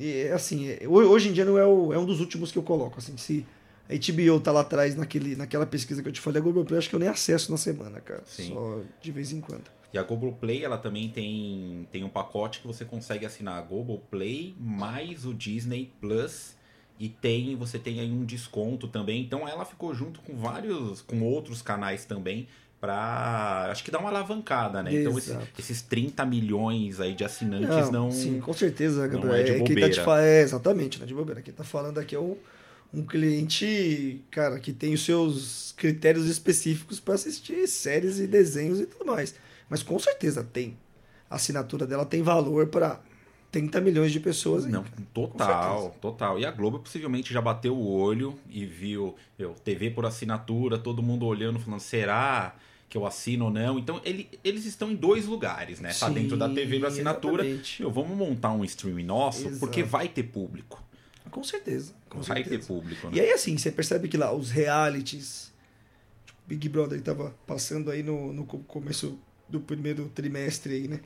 [0.00, 2.62] É assim, ho- hoje em dia não é, o, é um dos últimos que eu
[2.62, 2.98] coloco.
[2.98, 3.46] Assim, se
[3.88, 6.88] a HBO tá lá atrás naquele, naquela pesquisa que eu te falei, a Globoplay acho
[6.88, 8.22] que eu nem acesso na semana, cara.
[8.26, 8.48] Sim.
[8.54, 9.64] Só de vez em quando.
[9.92, 14.56] E a Globoplay, ela também tem, tem um pacote que você consegue assinar a Globoplay
[14.58, 16.56] mais o Disney Plus.
[16.98, 19.22] E tem, você tem aí um desconto também.
[19.22, 22.48] Então ela ficou junto com vários, com outros canais também.
[22.84, 24.94] Pra, acho que dá uma alavancada, né?
[24.94, 25.48] Então esse- Exato.
[25.58, 28.10] esses 30 milhões aí de assinantes não...
[28.10, 29.34] Sim, com certeza, não Gabriel.
[29.34, 30.22] é de quem tá te bobeira.
[30.22, 31.40] é, exatamente, não é de bobeira.
[31.40, 32.36] Quem tá falando aqui é um,
[32.92, 38.84] um cliente, cara, que tem os seus critérios específicos para assistir séries e desenhos e
[38.86, 39.34] tudo mais.
[39.68, 40.76] Mas com certeza tem.
[41.30, 43.00] A assinatura dela tem valor para
[43.50, 44.66] 30 milhões de pessoas.
[44.66, 46.38] Não, total, total.
[46.38, 51.02] E a Globo possivelmente já bateu o olho e viu meu, TV por assinatura, todo
[51.02, 52.54] mundo olhando, falando, será
[52.94, 53.76] que eu assino ou não?
[53.76, 55.88] Então, ele- eles estão em dois lugares, né?
[55.88, 57.42] Tá Sim, dentro da TV por assinatura.
[57.44, 57.82] exatamente.
[57.82, 59.58] Meu, vamos montar um streaming nosso, Exato.
[59.58, 60.80] porque vai ter público.
[61.28, 61.92] Com certeza.
[62.08, 62.56] Com vai certeza.
[62.60, 63.22] ter público, E né?
[63.22, 65.52] aí, assim, você percebe que lá os realities,
[66.24, 69.18] tipo, Big Brother tava passando aí no, no co- começo
[69.48, 71.00] do primeiro trimestre aí, né?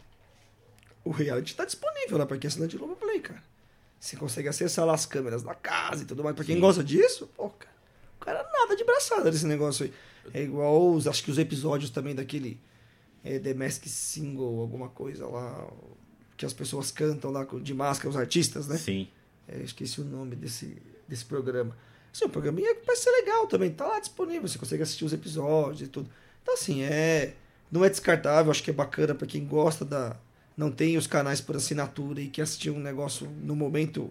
[1.02, 3.42] O reality tá disponível lá pra quem é assinante do Globoplay, cara.
[3.98, 6.36] Você consegue acessar lá as câmeras da casa e tudo mais.
[6.36, 6.60] Pra quem Sim.
[6.60, 7.72] gosta disso, pô, cara.
[8.20, 9.92] O cara nada de braçada desse negócio aí.
[10.34, 12.60] É igual, os, acho que os episódios também daquele
[13.24, 15.68] é, The Mask Single, alguma coisa lá.
[16.36, 18.76] Que as pessoas cantam lá de máscara, os artistas, né?
[18.76, 19.08] Sim.
[19.46, 21.76] É, esqueci o nome desse, desse programa.
[22.12, 25.82] Assim, o programinha parece ser legal também, tá lá disponível, você consegue assistir os episódios
[25.82, 26.08] e tudo.
[26.42, 27.34] Então, assim, é.
[27.70, 30.16] Não é descartável, acho que é bacana pra quem gosta da.
[30.56, 34.10] Não tem os canais por assinatura e quer assistir um negócio no momento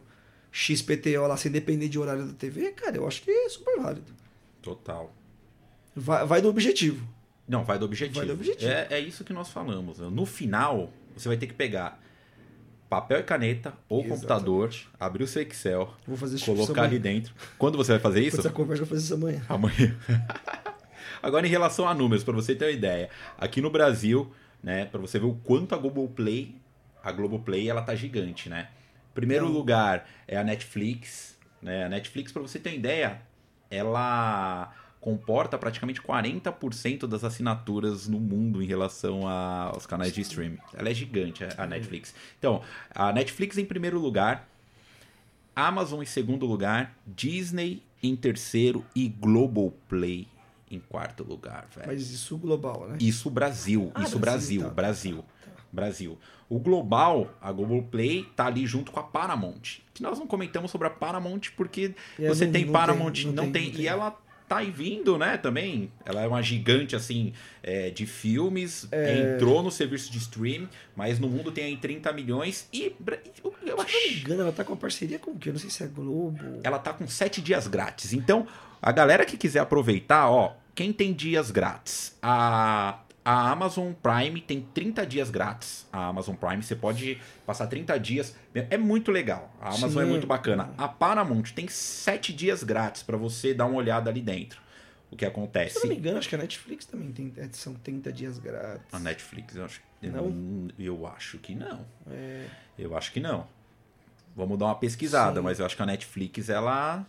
[0.51, 4.13] XPTO lá, sem depender de horário da TV, cara, eu acho que é super válido.
[4.61, 5.11] Total.
[5.99, 7.07] Vai, vai do objetivo.
[7.47, 8.19] Não, vai do objetivo.
[8.19, 8.71] Vai do objetivo.
[8.71, 9.97] É, é isso que nós falamos.
[9.97, 11.99] No final, você vai ter que pegar
[12.87, 14.21] papel e caneta ou Exatamente.
[14.21, 15.93] computador, abrir o seu Excel,
[16.45, 17.33] colocar ali dentro.
[17.57, 18.39] Quando você vai fazer isso?
[18.39, 19.41] Essa conversa eu vou fazer isso amanhã.
[19.49, 19.97] Amanhã.
[21.21, 24.31] Agora, em relação a números, para você ter uma ideia, aqui no Brasil,
[24.61, 26.55] né, para você ver o quanto a Globoplay,
[27.03, 28.69] a Globoplay, ela tá gigante, né?
[29.15, 29.51] Primeiro Não.
[29.51, 31.85] lugar é a Netflix, né?
[31.85, 33.21] A Netflix, para você ter uma ideia,
[33.69, 40.57] ela comporta praticamente 40% das assinaturas no mundo em relação a- aos canais de streaming.
[40.73, 42.13] Ela é gigante, a- a Netflix.
[42.39, 42.61] Então,
[42.93, 44.47] a Netflix em primeiro lugar,
[45.55, 50.27] Amazon em segundo lugar, Disney em terceiro e Globoplay
[50.69, 51.87] em quarto lugar, velho.
[51.87, 52.97] Mas isso global, né?
[52.99, 55.51] Isso Brasil, Ah, isso Brasil, Brasil, tá, Brasil, tá.
[55.71, 56.17] Brasil.
[56.49, 59.79] O global, a Globoplay tá ali junto com a Paramount.
[59.93, 63.25] Que nós não comentamos sobre a Paramount porque É, você não- tem não Paramount, tem,
[63.25, 63.85] não, não tem, tem, não e tem.
[63.87, 64.17] ela
[64.47, 65.91] tá aí vindo, né, também.
[66.05, 71.27] Ela é uma gigante assim é, de filmes, entrou no serviço de streaming, mas no
[71.27, 74.51] mundo tem aí 30 milhões e eu, eu Se eu não me acho engano, ela
[74.51, 75.49] tá com uma parceria com o quê?
[75.49, 76.61] Eu não sei se é Globo.
[76.63, 78.13] ela tá com sete dias grátis.
[78.13, 78.47] Então,
[78.81, 82.15] a galera que quiser aproveitar, ó, quem tem dias grátis?
[82.21, 82.99] A,
[83.29, 85.85] a Amazon Prime tem 30 dias grátis.
[85.91, 88.33] A Amazon Prime, você pode passar 30 dias.
[88.53, 89.53] É muito legal.
[89.59, 89.99] A Amazon Sim.
[90.01, 90.69] é muito bacana.
[90.77, 94.61] A Paramount tem sete dias grátis pra você dar uma olhada ali dentro.
[95.11, 95.87] O que Se eu não me acontece?
[95.93, 98.85] engano, acho que a Netflix também tem, é, são 30 dias grátis.
[98.93, 100.67] A Netflix, eu acho, Não?
[100.79, 101.85] eu acho que não.
[102.09, 102.45] É,
[102.79, 103.45] Eu acho que não.
[104.35, 105.43] Vamos dar uma pesquisada, Sim.
[105.43, 107.05] mas eu acho que a Netflix, ela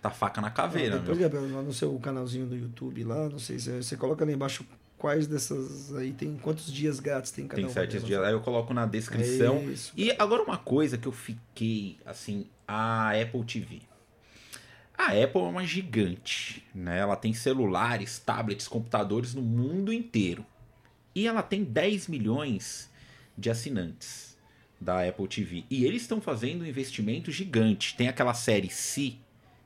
[0.00, 1.28] tá faca na caveira, depois, meu.
[1.28, 4.64] Gabriel, lá no seu canalzinho do YouTube lá, não sei se você coloca lá embaixo
[5.00, 8.06] quais dessas aí tem, quantos dias grátis tem cada Tem um sete delas.
[8.06, 8.22] dias.
[8.22, 9.56] Aí eu coloco na descrição.
[9.56, 9.92] É isso.
[9.96, 13.80] E agora uma coisa que eu fiquei, assim, a Apple TV.
[14.96, 16.98] A Apple é uma gigante, né?
[16.98, 20.44] Ela tem celulares, tablets, computadores no mundo inteiro.
[21.14, 22.90] E ela tem 10 milhões
[23.36, 24.36] de assinantes
[24.78, 25.64] da Apple TV.
[25.70, 27.96] E eles estão fazendo um investimento gigante.
[27.96, 29.18] Tem aquela série Si,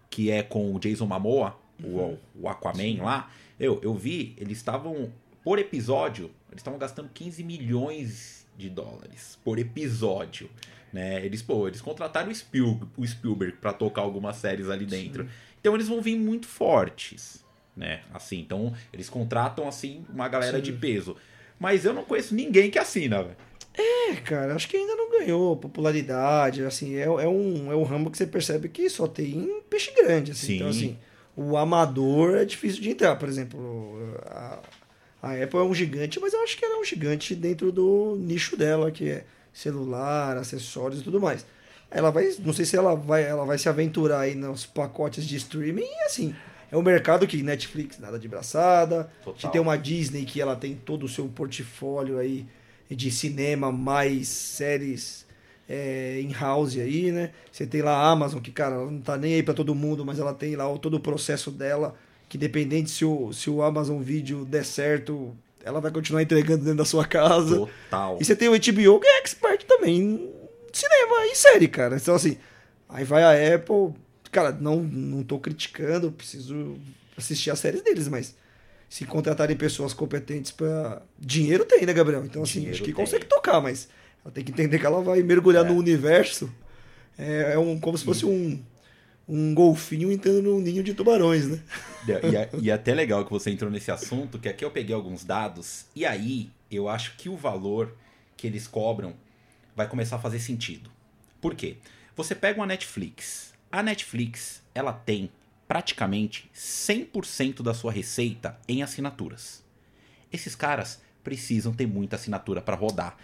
[0.08, 3.28] que é com o Jason Momoa, o, o Aquaman lá.
[3.58, 5.12] Eu, eu vi, eles estavam,
[5.44, 10.48] por episódio, eles estavam gastando 15 milhões de dólares por episódio.
[10.92, 11.24] Né?
[11.24, 15.28] Eles, pô, eles contrataram o, Spiel, o Spielberg para tocar algumas séries ali dentro.
[15.60, 17.44] Então eles vão vir muito fortes,
[17.76, 18.02] né?
[18.12, 20.62] Assim, então eles contratam assim uma galera Sim.
[20.62, 21.16] de peso.
[21.58, 23.36] Mas eu não conheço ninguém que assina, velho.
[23.76, 28.08] É, cara, acho que ainda não ganhou popularidade, assim, é, é, um, é um ramo
[28.08, 30.56] que você percebe que só tem peixe grande, assim, Sim.
[30.56, 30.98] então assim,
[31.34, 34.60] o amador é difícil de entrar, por exemplo, a,
[35.24, 38.16] a Apple é um gigante, mas eu acho que ela é um gigante dentro do
[38.20, 41.46] nicho dela, que é celular, acessórios e tudo mais.
[41.90, 45.36] Ela vai, não sei se ela vai, ela vai se aventurar aí nos pacotes de
[45.36, 46.34] streaming, e assim,
[46.70, 49.50] é um mercado que Netflix nada de braçada, Total.
[49.50, 52.44] tem uma Disney que ela tem todo o seu portfólio aí
[52.90, 55.24] de cinema, mais séries
[55.68, 57.30] é, in-house aí, né?
[57.50, 60.04] Você tem lá a Amazon, que, cara, ela não tá nem aí pra todo mundo,
[60.04, 61.96] mas ela tem lá todo o processo dela,
[62.34, 66.78] que dependente se o, se o Amazon Video der certo, ela vai continuar entregando dentro
[66.78, 67.58] da sua casa.
[67.58, 68.18] Total.
[68.20, 70.30] E você tem o HBO, que é expert também em
[70.72, 71.94] cinema e série, cara.
[71.96, 72.36] Então, assim,
[72.88, 73.94] aí vai a Apple.
[74.32, 76.74] Cara, não, não tô criticando, preciso
[77.16, 78.34] assistir as séries deles, mas
[78.88, 81.02] se contratarem pessoas competentes pra.
[81.16, 82.24] Dinheiro tem, né, Gabriel?
[82.24, 82.94] Então, assim, Dinheiro acho que tem.
[82.96, 83.88] consegue tocar, mas
[84.24, 85.68] ela tem que entender que ela vai mergulhar É.
[85.68, 86.50] no universo.
[87.16, 88.60] É, é um, como se fosse um,
[89.28, 91.60] um golfinho entrando num ninho de tubarões, né?
[92.06, 94.94] E, é- e é até legal que você entrou nesse assunto, que aqui eu peguei
[94.94, 97.94] alguns dados, e aí eu acho que o valor
[98.36, 99.14] que eles cobram
[99.74, 100.90] vai começar a fazer sentido.
[101.40, 101.76] Por quê?
[102.16, 103.52] Você pega uma Netflix.
[103.72, 105.30] A Netflix, ela tem
[105.66, 109.64] praticamente 100% da sua receita em assinaturas.
[110.32, 113.16] Esses caras precisam ter muita assinatura para rodar.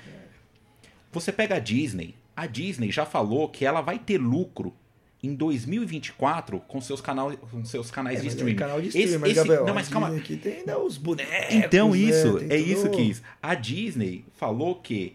[1.13, 4.75] Você pega a Disney, a Disney já falou que ela vai ter lucro
[5.23, 8.57] em 2024 com seus, canal, com seus canais É, de é streaming.
[8.57, 10.16] canal de streaming, Esse- mas, esse- Gabriel, não, mas calma.
[10.16, 11.55] Aqui tem ainda os bonecos.
[11.55, 11.99] Então, né?
[11.99, 13.23] isso, Tem é isso tudo- que isso.
[13.43, 15.14] A Disney falou que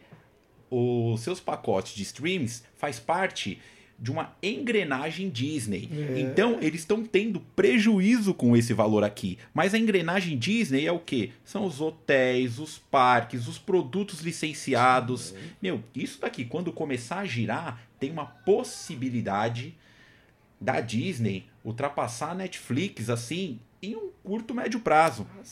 [0.70, 3.60] os seus pacotes de streams faz parte
[3.98, 5.90] de uma engrenagem Disney.
[5.92, 6.20] É.
[6.20, 9.38] Então, eles estão tendo prejuízo com esse valor aqui.
[9.54, 11.30] Mas a engrenagem Disney é o quê?
[11.46, 15.34] São os hotéis, os parques, os produtos licenciados.
[15.62, 19.74] Meu, isso daqui, quando começar a girar, tem uma possibilidade
[20.66, 25.28] da Disney ultrapassar a Netflix assim em um curto médio prazo.
[25.40, 25.44] Ah.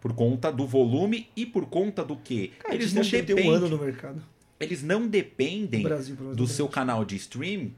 [0.00, 2.52] Por conta do volume e por conta do quê?
[2.60, 4.22] Cara, eles não que tem um ano dependem, no mercado.
[4.60, 7.72] eles não dependem Brasil, do no seu canal de stream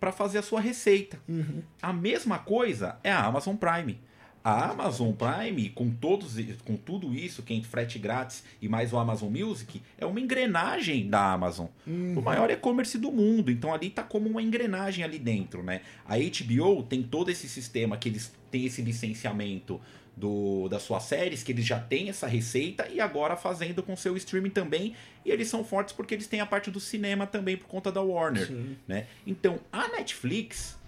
[0.00, 1.20] para fazer a sua receita.
[1.28, 1.62] Uhum.
[1.80, 4.00] A mesma coisa é a Amazon Prime.
[4.44, 6.34] A Amazon Prime, com todos,
[6.64, 11.08] com tudo isso, que é frete grátis e mais o Amazon Music, é uma engrenagem
[11.08, 11.66] da Amazon.
[11.86, 12.18] Uhum.
[12.18, 13.50] O maior e-commerce do mundo.
[13.50, 15.82] Então ali tá como uma engrenagem ali dentro, né?
[16.04, 19.80] A HBO tem todo esse sistema que eles têm esse licenciamento
[20.16, 24.16] do, das suas séries, que eles já têm essa receita e agora fazendo com seu
[24.16, 24.94] streaming também.
[25.24, 28.02] E eles são fortes porque eles têm a parte do cinema também por conta da
[28.02, 28.76] Warner, Sim.
[28.86, 29.06] né?
[29.26, 30.78] Então a Netflix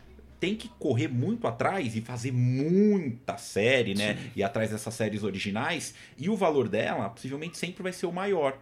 [0.44, 4.30] tem que correr muito atrás e fazer muita série, né?
[4.36, 5.94] E atrás dessas séries originais.
[6.18, 8.58] E o valor dela possivelmente sempre vai ser o maior.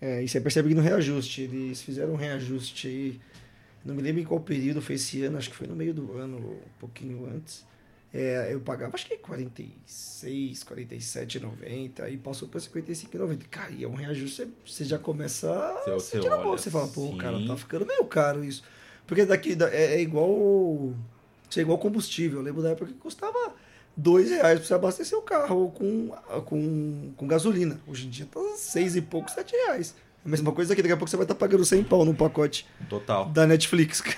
[0.00, 3.20] É, e você percebe que no reajuste, eles fizeram um reajuste aí,
[3.84, 6.12] não me lembro em qual período foi esse ano, acho que foi no meio do
[6.16, 7.66] ano, um pouquinho antes.
[8.14, 13.44] É, eu pagava acho que 46, 47,90, aí passou para 55,90.
[13.50, 16.70] Cara, e é um reajuste, você- já começa a Você- sentir você na boca, você
[16.70, 17.18] fala, pô, sim.
[17.18, 18.62] cara, tá ficando meio caro isso.
[19.08, 20.92] Porque daqui da- é, é igual.
[21.50, 22.38] Isso é igual combustível.
[22.38, 23.54] Eu lembro da época que custava
[23.96, 26.10] dois reais pra você abastecer o carro com,
[26.44, 27.80] com, com gasolina.
[27.88, 29.94] Hoje em dia tá seis e pouco, sete reais.
[30.24, 32.14] É a mesma coisa que daqui a pouco você vai estar pagando 100 pau num
[32.14, 33.26] pacote Total.
[33.30, 34.00] da Netflix.
[34.02, 34.16] cara.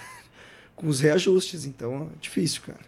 [0.75, 2.81] com os reajustes, então é difícil, cara.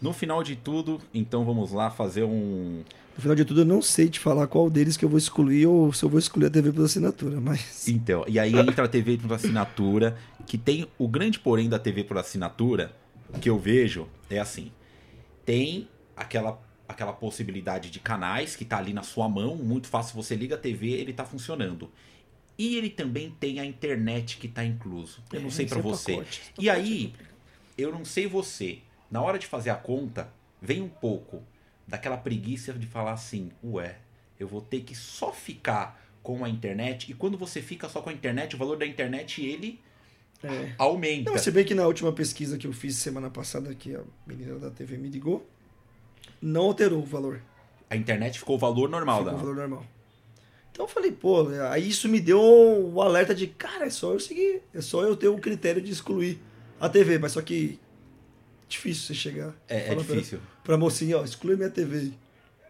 [0.00, 2.82] No final de tudo, então vamos lá fazer um.
[3.20, 5.66] No final de tudo, eu não sei te falar qual deles que eu vou excluir
[5.66, 7.86] ou se eu vou excluir a TV por assinatura, mas.
[7.86, 10.16] Então, e aí entra a TV por assinatura,
[10.46, 12.96] que tem o grande porém da TV por assinatura,
[13.38, 14.72] que eu vejo, é assim.
[15.44, 16.58] Tem aquela
[16.88, 20.58] aquela possibilidade de canais que tá ali na sua mão, muito fácil, você liga a
[20.58, 21.90] TV, ele tá funcionando.
[22.56, 25.22] E ele também tem a internet que tá incluso.
[25.30, 26.12] Eu não sei é o você.
[26.12, 26.40] pacote.
[26.58, 27.12] E aí,
[27.76, 28.78] eu não sei você,
[29.10, 31.42] na hora de fazer a conta, vem um pouco
[31.90, 33.96] daquela preguiça de falar assim, ué,
[34.38, 38.10] eu vou ter que só ficar com a internet, e quando você fica só com
[38.10, 39.80] a internet, o valor da internet, ele
[40.42, 40.72] É.
[40.78, 41.30] aumenta.
[41.30, 44.58] Não, se bem que na última pesquisa que eu fiz semana passada, que a menina
[44.58, 45.46] da TV me ligou,
[46.40, 47.42] não alterou o valor.
[47.90, 49.84] A internet ficou o valor normal Ficou o valor normal.
[50.70, 54.20] Então eu falei, pô, aí isso me deu o alerta de, cara, é só eu
[54.20, 56.38] seguir, é só eu ter o critério de excluir
[56.78, 57.78] a TV, mas só que
[58.70, 59.52] difícil você chegar.
[59.68, 60.38] É, é falar pra- difícil.
[60.64, 62.12] Pra, mocinha, ó, exclui minha TV.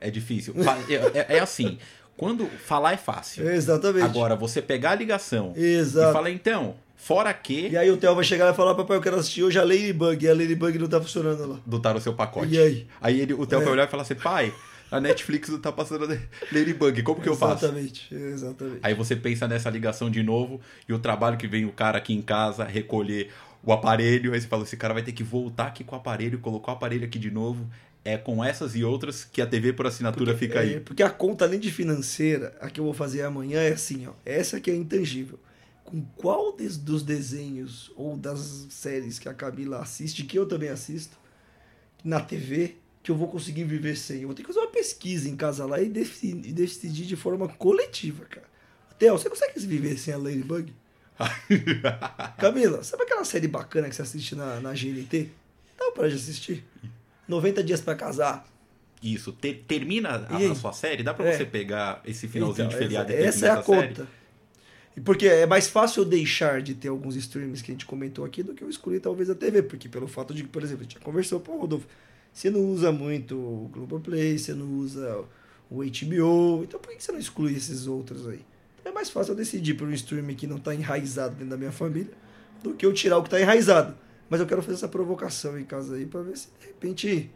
[0.00, 0.54] É difícil.
[0.88, 1.78] É, é- é assim,
[2.16, 3.48] quando falar é fácil.
[3.48, 4.04] Exatamente.
[4.04, 6.12] Agora, você pegar a ligação e Exato.
[6.12, 9.16] falar, então, fora que E aí o Theo vai chegar e falar, papai, eu quero
[9.16, 11.58] assistir hoje a Ladybug, e a Ladybug não tá funcionando lá.
[11.66, 12.54] dotar o seu pacote.
[12.54, 12.86] E aí?
[13.00, 13.64] Aí ele, o Theo É.
[13.64, 14.52] vai olhar e falar assim, pai,
[14.90, 16.06] a Netflix não tá passando
[16.52, 17.64] Ladybug, como que eu faço?
[17.66, 18.80] Exatamente, exatamente.
[18.82, 22.12] Aí você pensa nessa ligação de novo e o trabalho que vem o cara aqui
[22.14, 23.30] em casa recolher
[23.62, 26.38] o aparelho, aí você fala, esse cara vai ter que voltar aqui com o aparelho,
[26.38, 27.68] colocar o aparelho aqui de novo.
[28.02, 30.76] É com essas e outras que a TV por assinatura fica aí.
[30.76, 34.06] É, porque a conta, além de financeira, a que eu vou fazer amanhã é assim,
[34.06, 34.12] ó.
[34.24, 35.38] Essa que é intangível.
[35.84, 40.70] Com qual des- dos desenhos ou das séries que a Camila assiste, que eu também
[40.70, 41.18] assisto,
[42.02, 44.22] na TV, que eu vou conseguir viver sem?
[44.22, 47.48] Eu vou ter que fazer uma pesquisa em casa lá e e decidir de forma
[47.48, 48.48] coletiva, cara.
[48.98, 50.72] Theo, você consegue viver sem a Ladybug?
[52.38, 55.28] Camila, sabe aquela série bacana que você assiste na, na GNT?
[55.78, 56.64] Dá pra de assistir?
[57.28, 58.46] 90 dias pra casar.
[59.02, 61.36] Isso, te- termina a, a sua série, dá pra É.
[61.36, 63.88] você pegar esse finalzinho Então, de feriado essa, e essa é a série?
[63.88, 64.06] conta.
[64.96, 68.24] E Porque é mais fácil eu deixar de ter alguns streams que a gente comentou
[68.24, 69.62] aqui do que eu escolher talvez a TV.
[69.62, 71.86] Porque pelo fato de que, por exemplo, a gente já conversou, pô, Rodolfo,
[72.32, 75.24] você não usa muito o Globoplay, você não usa
[75.70, 78.40] o HBO, então por que você não exclui esses outros aí?
[78.90, 81.70] É mais fácil eu decidir por um stream que não está enraizado dentro da minha
[81.70, 82.10] família
[82.60, 83.96] do que eu tirar o que está enraizado.
[84.28, 87.30] Mas eu quero fazer essa provocação em casa aí para ver se de repente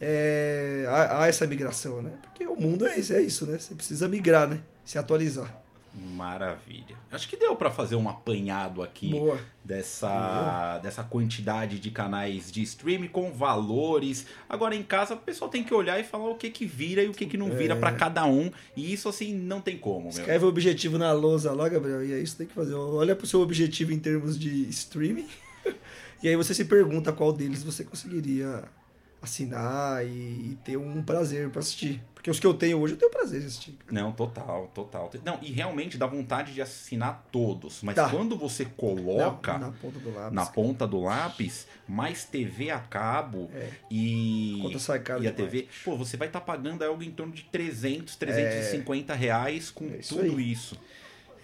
[0.00, 2.12] é, há, há essa migração, né?
[2.22, 3.58] Porque o mundo é isso, é isso, né?
[3.58, 4.60] Você precisa migrar, né?
[4.84, 5.61] Se atualizar.
[5.94, 6.96] Maravilha.
[7.10, 9.38] Acho que deu pra fazer um apanhado aqui Boa.
[9.64, 14.26] dessa, dessa quantidade de canais de streaming com valores.
[14.48, 17.08] Agora em casa o pessoal tem que olhar e falar o que que vira e
[17.08, 17.78] o que que não vira É.
[17.78, 18.50] pra cada um.
[18.76, 20.08] E isso assim não tem como, meu.
[20.10, 22.74] Escreve o objetivo na lousa lá, Gabriel, e é isso que tem que fazer.
[22.74, 25.26] Olha pro seu objetivo em termos de streaming
[26.22, 28.62] E aí você se pergunta qual deles você conseguiria
[29.22, 32.02] assinar e, e ter um prazer para assistir.
[32.14, 33.76] Porque os que eu tenho hoje eu tenho prazer de assistir.
[33.90, 35.10] Não, total, total.
[35.24, 37.82] Não, e realmente dá vontade de assinar todos.
[37.82, 38.08] Mas Tá.
[38.08, 40.32] quando você coloca na, na ponta do lápis.
[40.32, 43.70] na ponta do lápis, mais TV a cabo É.
[43.90, 44.60] e,
[45.02, 45.32] caro e a.
[45.32, 49.96] TV, pô, você vai estar pagando algo em torno de 300, 350 reais com É
[49.98, 50.52] isso tudo aí.
[50.52, 50.78] isso.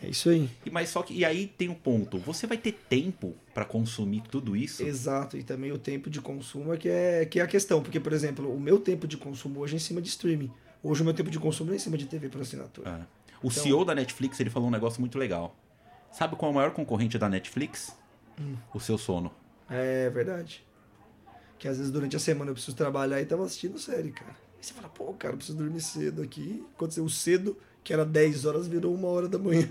[0.03, 0.49] É isso aí.
[0.65, 4.23] E, mas só que, e aí tem um ponto, você vai ter tempo para consumir
[4.31, 4.83] tudo isso?
[4.85, 7.83] Exato, e também o tempo de consumo é que, é que é a questão.
[7.83, 10.51] Porque, por exemplo, o meu tempo de consumo hoje é em cima de streaming.
[10.83, 12.91] Hoje o meu tempo de consumo é em cima de TV por assinatura.
[12.91, 12.93] É.
[13.43, 15.57] O Então- CEO da Netflix, ele falou um negócio muito legal.
[16.13, 17.93] Sabe qual é o maior concorrente da Netflix?
[18.41, 18.55] Hum.
[18.73, 19.33] O seu sono.
[19.69, 20.65] É verdade.
[21.59, 24.35] Que às vezes durante a semana eu preciso trabalhar e tava assistindo série, cara.
[24.61, 26.65] E você fala, pô, cara, eu preciso dormir cedo aqui.
[27.01, 29.69] O cedo, que era 10 horas, virou uma hora da manhã.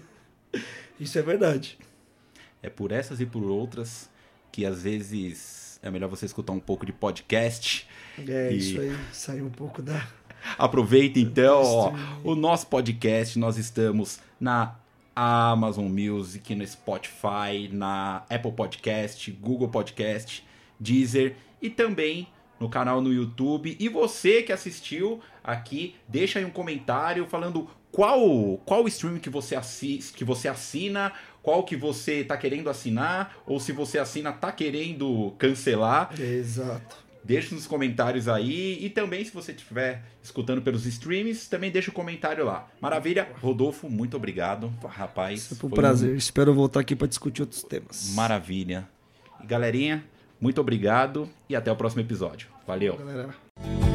[0.99, 1.77] Isso é verdade.
[2.61, 4.09] É por essas e por outras
[4.51, 7.87] que às vezes é melhor você escutar um pouco de podcast.
[8.27, 10.07] É E- isso aí, saiu um pouco da.
[10.57, 11.93] Aproveita então, ó,
[12.23, 14.75] o nosso podcast, nós estamos na
[15.15, 20.45] Amazon Music, no Spotify, na Apple Podcast, Google Podcast,
[20.79, 22.27] Deezer e também
[22.59, 23.75] no canal no YouTube.
[23.79, 29.55] E você que assistiu aqui, deixa aí um comentário falando qual qual stream que você
[29.55, 31.11] assiste, que você assina,
[31.41, 36.09] qual que você tá querendo assinar ou se você assina tá querendo cancelar.
[36.19, 37.07] Exato.
[37.23, 38.77] Deixa nos comentários aí.
[38.81, 42.67] E também, se você estiver escutando pelos streams, também deixa o comentário lá.
[42.79, 43.27] Maravilha.
[43.41, 44.73] Rodolfo, muito obrigado.
[44.87, 45.41] Rapaz.
[45.41, 46.15] Sempre um prazer.
[46.15, 48.13] Espero voltar aqui para discutir outros temas.
[48.13, 48.87] Maravilha.
[49.43, 50.05] E galerinha,
[50.39, 52.47] muito obrigado e até o próximo episódio.
[52.65, 52.95] Valeu.
[52.95, 53.86] Galera.